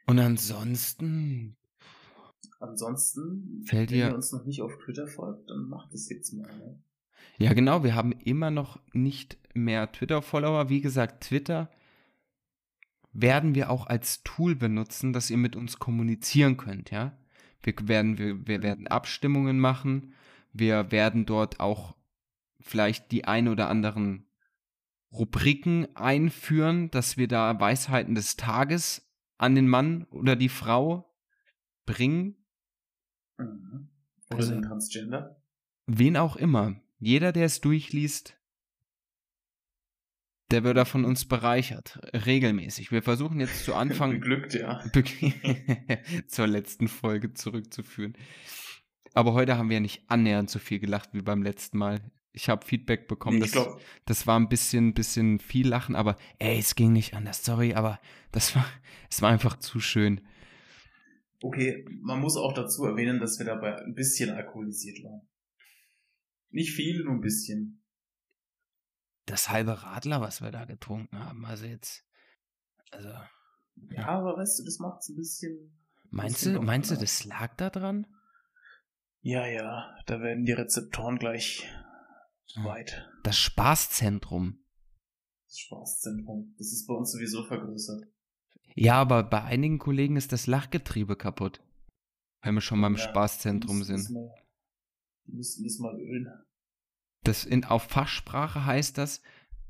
Und 0.08 0.20
ansonsten. 0.20 1.56
Ansonsten, 2.60 3.64
fällt 3.66 3.92
wenn 3.92 4.00
ihr 4.00 4.08
ihr 4.08 4.16
uns 4.16 4.32
noch 4.32 4.44
nicht 4.44 4.62
auf 4.62 4.76
Twitter 4.84 5.08
folgt, 5.08 5.50
dann 5.50 5.70
macht 5.70 5.94
es 5.94 6.10
jetzt 6.10 6.34
mal. 6.34 6.58
Ne? 6.58 6.82
Ja, 7.38 7.54
genau. 7.54 7.84
Wir 7.84 7.96
haben 7.96 8.12
immer 8.12 8.52
noch 8.52 8.80
nicht 8.94 9.38
mehr 9.54 9.92
Twitter-Follower. 9.92 10.70
Wie 10.70 10.82
gesagt, 10.82 11.24
Twitter 11.24 11.70
werden 13.12 13.56
wir 13.56 13.70
auch 13.70 13.88
als 13.88 14.24
Tool 14.24 14.56
benutzen, 14.56 15.14
dass 15.14 15.30
ihr 15.30 15.38
mit 15.38 15.56
uns 15.56 15.80
kommunizieren 15.80 16.58
könnt, 16.58 16.92
ja. 16.92 17.18
Wir 17.62 17.74
werden, 17.84 18.18
wir, 18.18 18.48
wir 18.48 18.64
werden 18.64 18.88
Abstimmungen 18.88 19.60
machen. 19.60 20.14
Wir 20.54 20.92
werden 20.92 21.26
dort 21.26 21.60
auch 21.60 21.96
vielleicht 22.62 23.12
die 23.12 23.26
ein 23.26 23.48
oder 23.48 23.70
anderen 23.70 24.28
Rubriken 25.12 25.88
einführen, 25.96 26.92
dass 26.92 27.18
wir 27.18 27.28
da 27.28 27.60
Weisheiten 27.60 28.16
des 28.16 28.38
Tages 28.38 29.12
an 29.38 29.56
den 29.56 29.68
Mann 29.68 30.04
oder 30.06 30.36
die 30.36 30.50
Frau 30.50 31.14
bringen. 31.86 32.38
Mhm. 33.38 33.90
Oder 34.30 34.38
also, 34.38 34.54
den 34.54 34.62
Transgender. 34.62 35.42
Wen 35.88 36.18
auch 36.18 36.36
immer. 36.36 36.80
Jeder, 37.00 37.32
der 37.32 37.46
es 37.46 37.62
durchliest, 37.62 38.38
der 40.52 40.64
wird 40.64 40.78
da 40.78 40.86
von 40.86 41.06
uns 41.06 41.26
bereichert. 41.26 42.00
Regelmäßig. 42.26 42.92
Wir 42.92 43.02
versuchen 43.02 43.40
jetzt 43.40 43.64
zu 43.64 43.74
Anfang. 43.76 44.12
Beglückt, 44.12 44.54
ja. 44.54 44.84
zur 46.28 46.48
letzten 46.48 46.88
Folge 46.88 47.34
zurückzuführen. 47.34 48.18
Aber 49.14 49.34
heute 49.34 49.58
haben 49.58 49.70
wir 49.70 49.76
ja 49.76 49.82
nicht 49.82 50.04
annähernd 50.08 50.50
so 50.50 50.60
viel 50.60 50.80
gelacht 50.80 51.10
wie 51.14 51.22
beim 51.22 51.42
letzten 51.42 51.78
Mal. 51.78 52.02
Ich 52.32 52.48
habe 52.48 52.66
Feedback 52.66 53.08
bekommen, 53.08 53.40
nee, 53.40 53.50
das, 53.52 53.68
das 54.06 54.28
war 54.28 54.40
ein 54.40 54.50
bisschen, 54.50 54.94
bisschen 54.94 55.40
viel 55.40 55.68
Lachen, 55.68 55.96
aber 55.96 56.16
ey, 56.38 56.60
es 56.60 56.76
ging 56.76 56.94
nicht 56.94 57.16
anders, 57.16 57.44
sorry, 57.44 57.74
aber 57.74 58.00
das 58.32 58.56
war, 58.56 58.66
es 59.10 59.24
war 59.24 59.32
einfach 59.32 59.58
zu 59.58 59.80
schön. 59.80 60.22
Okay, 61.42 61.86
man 62.02 62.20
muss 62.20 62.38
auch 62.38 62.54
dazu 62.54 62.86
erwähnen, 62.86 63.20
dass 63.20 63.40
wir 63.40 63.48
dabei 63.48 63.76
ein 63.78 63.96
bisschen 63.96 64.30
alkoholisiert 64.30 65.04
waren. 65.04 65.28
Nicht 66.52 66.74
viel, 66.74 67.04
nur 67.04 67.14
ein 67.14 67.22
bisschen. 67.22 67.84
Das 69.26 69.50
halbe 69.50 69.84
Radler, 69.84 70.22
was 70.22 70.42
wir 70.42 70.52
da 70.52 70.66
getrunken 70.66 71.20
haben, 71.20 71.46
also 71.46 71.66
jetzt, 71.66 72.04
also. 72.92 73.10
Ja, 73.92 74.08
aber 74.08 74.38
weißt 74.38 74.60
du, 74.60 74.66
das 74.66 74.80
macht 74.80 75.02
es 75.02 75.10
ein 75.10 75.16
bisschen. 75.16 75.80
Meinst 76.10 76.46
du, 76.46 76.60
meinst 76.60 76.92
du, 76.92 76.96
das 76.96 77.24
lag 77.26 77.56
da 77.56 77.70
dran? 77.70 78.08
Ja, 79.22 79.46
ja, 79.46 79.96
da 80.08 80.22
werden 80.22 80.46
die 80.46 80.54
Rezeptoren 80.54 81.20
gleich 81.20 81.68
weit. 82.56 83.08
Das 83.24 83.38
Spaßzentrum. 83.38 84.64
Das 85.46 85.60
Spaßzentrum. 85.60 86.56
Das 86.58 86.68
ist 86.68 86.88
bei 86.88 86.94
uns 86.94 87.12
sowieso 87.12 87.46
vergrößert. 87.46 88.06
Ja, 88.76 88.96
aber 88.96 89.24
bei 89.24 89.44
einigen 89.44 89.78
Kollegen 89.78 90.16
ist 90.16 90.32
das 90.32 90.48
Lachgetriebe 90.48 91.16
kaputt. 91.16 91.62
Wenn 92.42 92.56
wir 92.56 92.62
schon 92.62 92.82
beim 92.82 92.96
ja, 92.96 93.02
Spaßzentrum 93.02 93.84
sind. 93.84 94.10
Mal, 94.10 94.34
die 95.30 95.38
müssen 95.38 95.64
das 95.64 95.80
mal 95.80 95.96
ölen. 96.00 96.28
Das 97.24 97.46
in, 97.46 97.66
auf 97.66 97.84
Fachsprache 97.84 98.66
heißt 98.66 98.98
das 98.98 99.22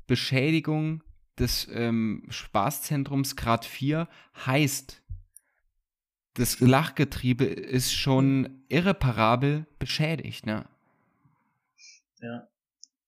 Beschädigung 0.06 1.02
des 1.38 1.68
ähm, 1.72 2.26
Spaßzentrums 2.28 3.36
Grad 3.36 3.64
4 3.64 4.08
heißt, 4.46 5.02
das 6.34 6.60
Lachgetriebe 6.60 7.44
ist 7.44 7.92
schon 7.92 8.62
irreparabel 8.68 9.66
beschädigt, 9.78 10.46
ne? 10.46 10.66
Ja. 12.20 12.48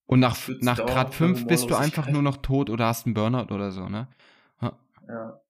Und 0.07 0.21
nach, 0.21 0.37
nach 0.61 0.79
Grad 0.79 1.15
5 1.15 1.47
bist 1.47 1.71
du 1.71 1.75
einfach 1.75 2.09
nur 2.09 2.23
noch 2.23 2.39
tot 2.39 2.69
oder 2.69 2.87
hast 2.87 3.07
einen 3.07 3.15
Burnout 3.15 3.55
oder 3.55 3.71
so, 3.71 3.89
ne? 3.89 4.09
Ja. 5.09 5.41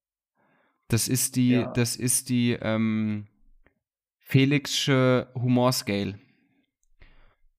Das 0.89 1.09
ist 1.09 1.37
die, 1.37 1.53
ja. 1.53 1.73
das 1.73 1.97
ist 1.97 2.29
die 2.29 2.53
ähm, 2.53 3.27
Felixsche 4.19 5.31
Humorscale. 5.35 6.19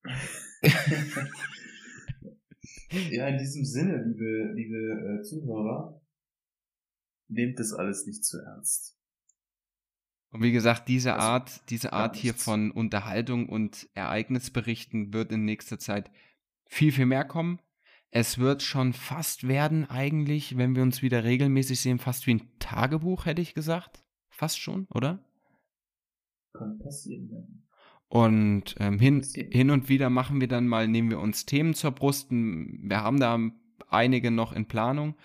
ja, 3.11 3.27
in 3.27 3.37
diesem 3.37 3.65
Sinne, 3.65 4.03
liebe, 4.03 4.53
liebe 4.53 5.19
äh, 5.19 5.23
Zuhörer, 5.23 6.01
nehmt 7.27 7.59
das 7.59 7.73
alles 7.73 8.05
nicht 8.05 8.23
zu 8.25 8.39
ernst. 8.39 8.97
Und 10.31 10.41
wie 10.41 10.51
gesagt, 10.51 10.89
diese 10.89 11.13
also, 11.13 11.27
Art, 11.27 11.69
diese 11.69 11.93
Art 11.93 12.15
hier 12.15 12.33
von 12.33 12.71
Unterhaltung 12.71 13.47
und 13.47 13.87
Ereignisberichten 13.93 15.13
wird 15.13 15.31
in 15.31 15.45
nächster 15.45 15.77
Zeit 15.77 16.09
viel, 16.65 16.91
viel 16.91 17.05
mehr 17.05 17.23
kommen. 17.23 17.59
Es 18.09 18.39
wird 18.39 18.63
schon 18.63 18.93
fast 18.93 19.47
werden, 19.47 19.89
eigentlich, 19.89 20.57
wenn 20.57 20.75
wir 20.75 20.83
uns 20.83 21.01
wieder 21.01 21.23
regelmäßig 21.23 21.79
sehen, 21.79 21.99
fast 21.99 22.25
wie 22.27 22.35
ein 22.35 22.59
Tagebuch, 22.59 23.25
hätte 23.25 23.41
ich 23.41 23.53
gesagt. 23.53 24.03
Fast 24.29 24.59
schon, 24.59 24.87
oder? 24.89 25.23
Kann 26.53 26.79
passieren, 26.79 27.29
ja. 27.31 27.43
Und 28.13 28.75
ähm, 28.77 28.99
hin, 28.99 29.23
hin 29.23 29.71
und 29.71 29.89
wieder 29.89 30.11
machen 30.11 30.39
wir 30.39 30.47
dann 30.47 30.67
mal, 30.67 30.87
nehmen 30.87 31.09
wir 31.09 31.17
uns 31.17 31.47
Themen 31.47 31.73
zur 31.73 31.89
Brust. 31.89 32.27
Wir 32.29 33.01
haben 33.01 33.19
da 33.19 33.39
einige 33.89 34.29
noch 34.29 34.53
in 34.53 34.67
Planung. 34.67 35.15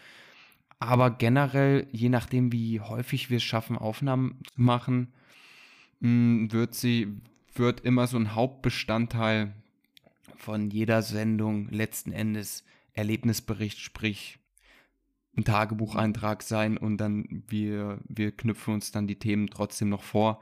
Aber 0.78 1.10
generell, 1.10 1.86
je 1.92 2.08
nachdem, 2.08 2.50
wie 2.50 2.80
häufig 2.80 3.28
wir 3.28 3.36
es 3.36 3.42
schaffen, 3.42 3.76
Aufnahmen 3.76 4.40
zu 4.54 4.62
machen, 4.62 5.12
wird 6.00 6.74
sie, 6.74 7.08
wird 7.54 7.80
immer 7.80 8.06
so 8.06 8.16
ein 8.16 8.34
Hauptbestandteil 8.34 9.52
von 10.38 10.70
jeder 10.70 11.02
Sendung 11.02 11.68
letzten 11.68 12.12
Endes 12.12 12.64
Erlebnisbericht, 12.94 13.80
sprich 13.80 14.38
ein 15.36 15.44
Tagebucheintrag 15.44 16.42
sein 16.42 16.78
und 16.78 16.96
dann 16.96 17.44
wir, 17.48 17.98
wir 18.08 18.34
knüpfen 18.34 18.72
uns 18.72 18.92
dann 18.92 19.06
die 19.06 19.18
Themen 19.18 19.50
trotzdem 19.50 19.90
noch 19.90 20.04
vor. 20.04 20.40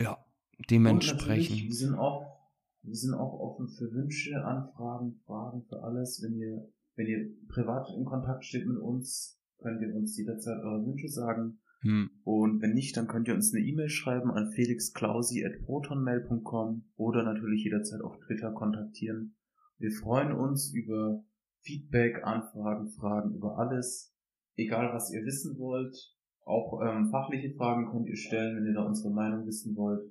Ja, 0.00 0.24
dementsprechend. 0.70 1.62
wir 1.62 1.74
sind 1.74 1.94
auch, 1.94 2.38
wir 2.82 2.94
sind 2.94 3.14
auch 3.14 3.38
offen 3.38 3.68
für 3.68 3.92
Wünsche, 3.92 4.44
Anfragen, 4.44 5.20
Fragen, 5.24 5.64
für 5.68 5.82
alles. 5.82 6.22
Wenn 6.22 6.38
ihr, 6.38 6.68
wenn 6.96 7.06
ihr 7.06 7.30
privat 7.48 7.88
in 7.96 8.04
Kontakt 8.04 8.44
steht 8.44 8.66
mit 8.66 8.78
uns, 8.78 9.40
könnt 9.58 9.80
ihr 9.82 9.94
uns 9.94 10.16
jederzeit 10.16 10.60
eure 10.62 10.84
Wünsche 10.86 11.08
sagen. 11.08 11.58
Hm. 11.82 12.10
Und 12.24 12.60
wenn 12.60 12.74
nicht, 12.74 12.96
dann 12.96 13.06
könnt 13.06 13.28
ihr 13.28 13.34
uns 13.34 13.54
eine 13.54 13.64
E-Mail 13.64 13.88
schreiben 13.88 14.32
an 14.32 14.50
felixklausi.protonmail.com 14.50 16.84
oder 16.96 17.22
natürlich 17.22 17.62
jederzeit 17.64 18.00
auf 18.00 18.18
Twitter 18.26 18.50
kontaktieren. 18.52 19.36
Wir 19.78 19.92
freuen 19.92 20.32
uns 20.32 20.74
über 20.74 21.22
Feedback, 21.60 22.24
Anfragen, 22.24 22.88
Fragen, 22.88 23.34
über 23.34 23.58
alles. 23.58 24.12
Egal, 24.56 24.92
was 24.92 25.12
ihr 25.12 25.24
wissen 25.24 25.56
wollt. 25.58 25.96
Auch 26.44 26.80
ähm, 26.82 27.10
fachliche 27.10 27.54
Fragen 27.54 27.88
könnt 27.90 28.08
ihr 28.08 28.16
stellen, 28.16 28.56
wenn 28.56 28.66
ihr 28.66 28.74
da 28.74 28.82
unsere 28.82 29.12
Meinung 29.12 29.46
wissen 29.46 29.76
wollt. 29.76 30.02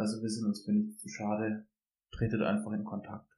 Also 0.00 0.22
wir 0.22 0.30
sind 0.30 0.46
uns 0.46 0.64
für 0.64 0.72
nichts 0.72 1.02
zu 1.02 1.10
schade. 1.10 1.66
tretet 2.10 2.40
einfach 2.40 2.72
in 2.72 2.84
Kontakt. 2.84 3.28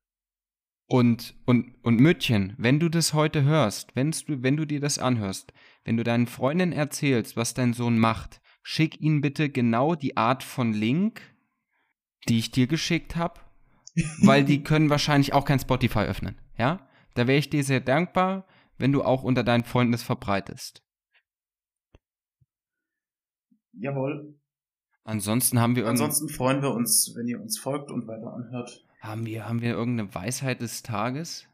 Und, 0.87 1.35
und, 1.44 1.75
und 1.83 2.01
Müttchen, 2.01 2.55
wenn 2.57 2.79
du 2.79 2.88
das 2.88 3.14
heute 3.14 3.42
hörst, 3.42 3.96
wenn 3.96 4.12
du, 4.12 4.42
wenn 4.44 4.57
du 4.57 4.64
dir 4.64 4.79
das 4.79 4.98
anhörst, 5.01 5.53
wenn 5.85 5.96
du 5.96 6.05
deinen 6.05 6.29
Freundinnen 6.29 6.72
erzählst, 6.72 7.37
was 7.37 7.55
dein 7.55 7.72
Sohn 7.72 7.98
macht, 7.98 8.40
schick 8.62 9.01
ihnen 9.01 9.20
bitte 9.20 9.51
genau 9.51 9.96
die 9.96 10.16
Art 10.16 10.44
von 10.44 10.72
Link, 10.72 11.20
die 12.29 12.38
ich 12.38 12.53
dir 12.53 12.68
geschickt 12.68 13.16
habe, 13.16 13.40
weil 14.22 14.44
die 14.44 14.62
können 14.62 14.88
wahrscheinlich 14.88 15.33
auch 15.33 15.44
kein 15.44 15.59
Spotify 15.59 16.01
öffnen, 16.01 16.40
ja? 16.57 16.88
Da 17.14 17.27
wäre 17.27 17.38
ich 17.38 17.51
dir 17.51 17.64
sehr 17.64 17.81
dankbar, 17.81 18.46
wenn 18.79 18.92
du 18.92 19.03
auch 19.03 19.25
unter 19.25 19.42
deinen 19.42 19.64
Freunden 19.64 19.94
es 19.94 20.05
verbreitest. 20.05 20.83
Jawohl. 23.72 24.41
Ansonsten 25.05 25.61
haben 25.61 25.77
wir 25.77 25.87
Ansonsten 25.87 26.29
freuen 26.29 26.62
wir 26.62 26.71
uns, 26.71 27.12
wenn 27.17 27.27
ihr 27.27 27.41
uns 27.41 27.59
folgt 27.59 27.91
und 27.91 28.07
weiter 28.07 28.33
anhört. 28.33 28.85
Haben 29.01 29.27
wir, 29.27 29.49
haben 29.49 29.61
wir 29.61 29.71
irgendeine 29.71 30.15
Weisheit 30.15 30.61
des 30.61 30.83
Tages? 30.83 31.47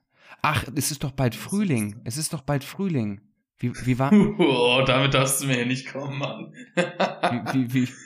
Ach, 0.42 0.64
es 0.74 0.90
ist 0.90 1.02
doch 1.02 1.12
bald 1.12 1.34
Frühling. 1.34 2.00
Es 2.04 2.18
ist 2.18 2.34
doch 2.34 2.42
bald 2.42 2.62
Frühling. 2.62 3.22
Wie, 3.58 3.72
wie 3.86 3.98
war. 3.98 4.12
Oh, 4.38 4.82
damit 4.86 5.14
darfst 5.14 5.42
du 5.42 5.46
mir 5.46 5.60
ja 5.60 5.64
nicht 5.64 5.90
kommen, 5.90 6.18
Mann. 6.18 6.52
wie, 6.74 7.54
wie, 7.54 7.74
wie. 7.74 7.88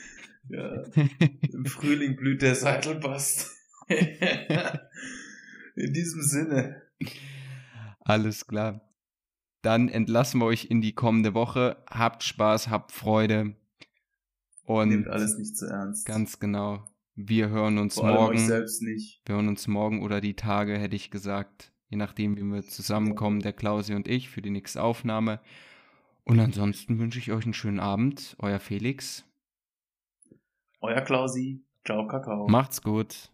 Ja, 0.49 0.83
Im 1.53 1.65
Frühling 1.65 2.17
blüht 2.17 2.41
der 2.41 2.55
Seidelbast. 2.55 3.49
In 3.87 5.93
diesem 5.93 6.21
Sinne. 6.21 6.81
Alles 8.01 8.45
klar. 8.45 8.81
Dann 9.61 9.87
entlassen 9.87 10.41
wir 10.41 10.45
euch 10.45 10.65
in 10.69 10.81
die 10.81 10.93
kommende 10.93 11.33
Woche. 11.33 11.77
Habt 11.89 12.23
Spaß, 12.23 12.69
habt 12.69 12.91
Freude. 12.91 13.55
Und 14.65 14.89
Nehmt 14.89 15.07
alles 15.07 15.37
nicht 15.37 15.57
zu 15.57 15.65
ernst. 15.65 16.05
Ganz 16.05 16.39
genau. 16.39 16.83
Wir 17.15 17.49
hören 17.49 17.77
uns 17.77 17.95
Vor 17.95 18.07
morgen. 18.07 18.35
Euch 18.35 18.47
selbst 18.47 18.81
nicht. 18.81 19.21
Wir 19.25 19.35
hören 19.35 19.47
uns 19.47 19.67
morgen 19.67 20.01
oder 20.01 20.21
die 20.21 20.35
Tage, 20.35 20.77
hätte 20.77 20.95
ich 20.95 21.11
gesagt. 21.11 21.71
Je 21.89 21.97
nachdem, 21.97 22.37
wie 22.37 22.43
wir 22.43 22.63
zusammenkommen, 22.63 23.41
der 23.41 23.53
Klausi 23.53 23.93
und 23.93 24.07
ich, 24.07 24.29
für 24.29 24.41
die 24.41 24.49
nächste 24.49 24.81
Aufnahme. 24.81 25.39
Und 26.23 26.39
ansonsten 26.39 26.97
wünsche 26.97 27.19
ich 27.19 27.31
euch 27.31 27.43
einen 27.43 27.53
schönen 27.53 27.79
Abend. 27.79 28.35
Euer 28.39 28.59
Felix. 28.59 29.25
Euer 30.79 31.01
Klausi. 31.01 31.63
Ciao, 31.85 32.07
Kakao. 32.07 32.47
Macht's 32.47 32.81
gut. 32.81 33.29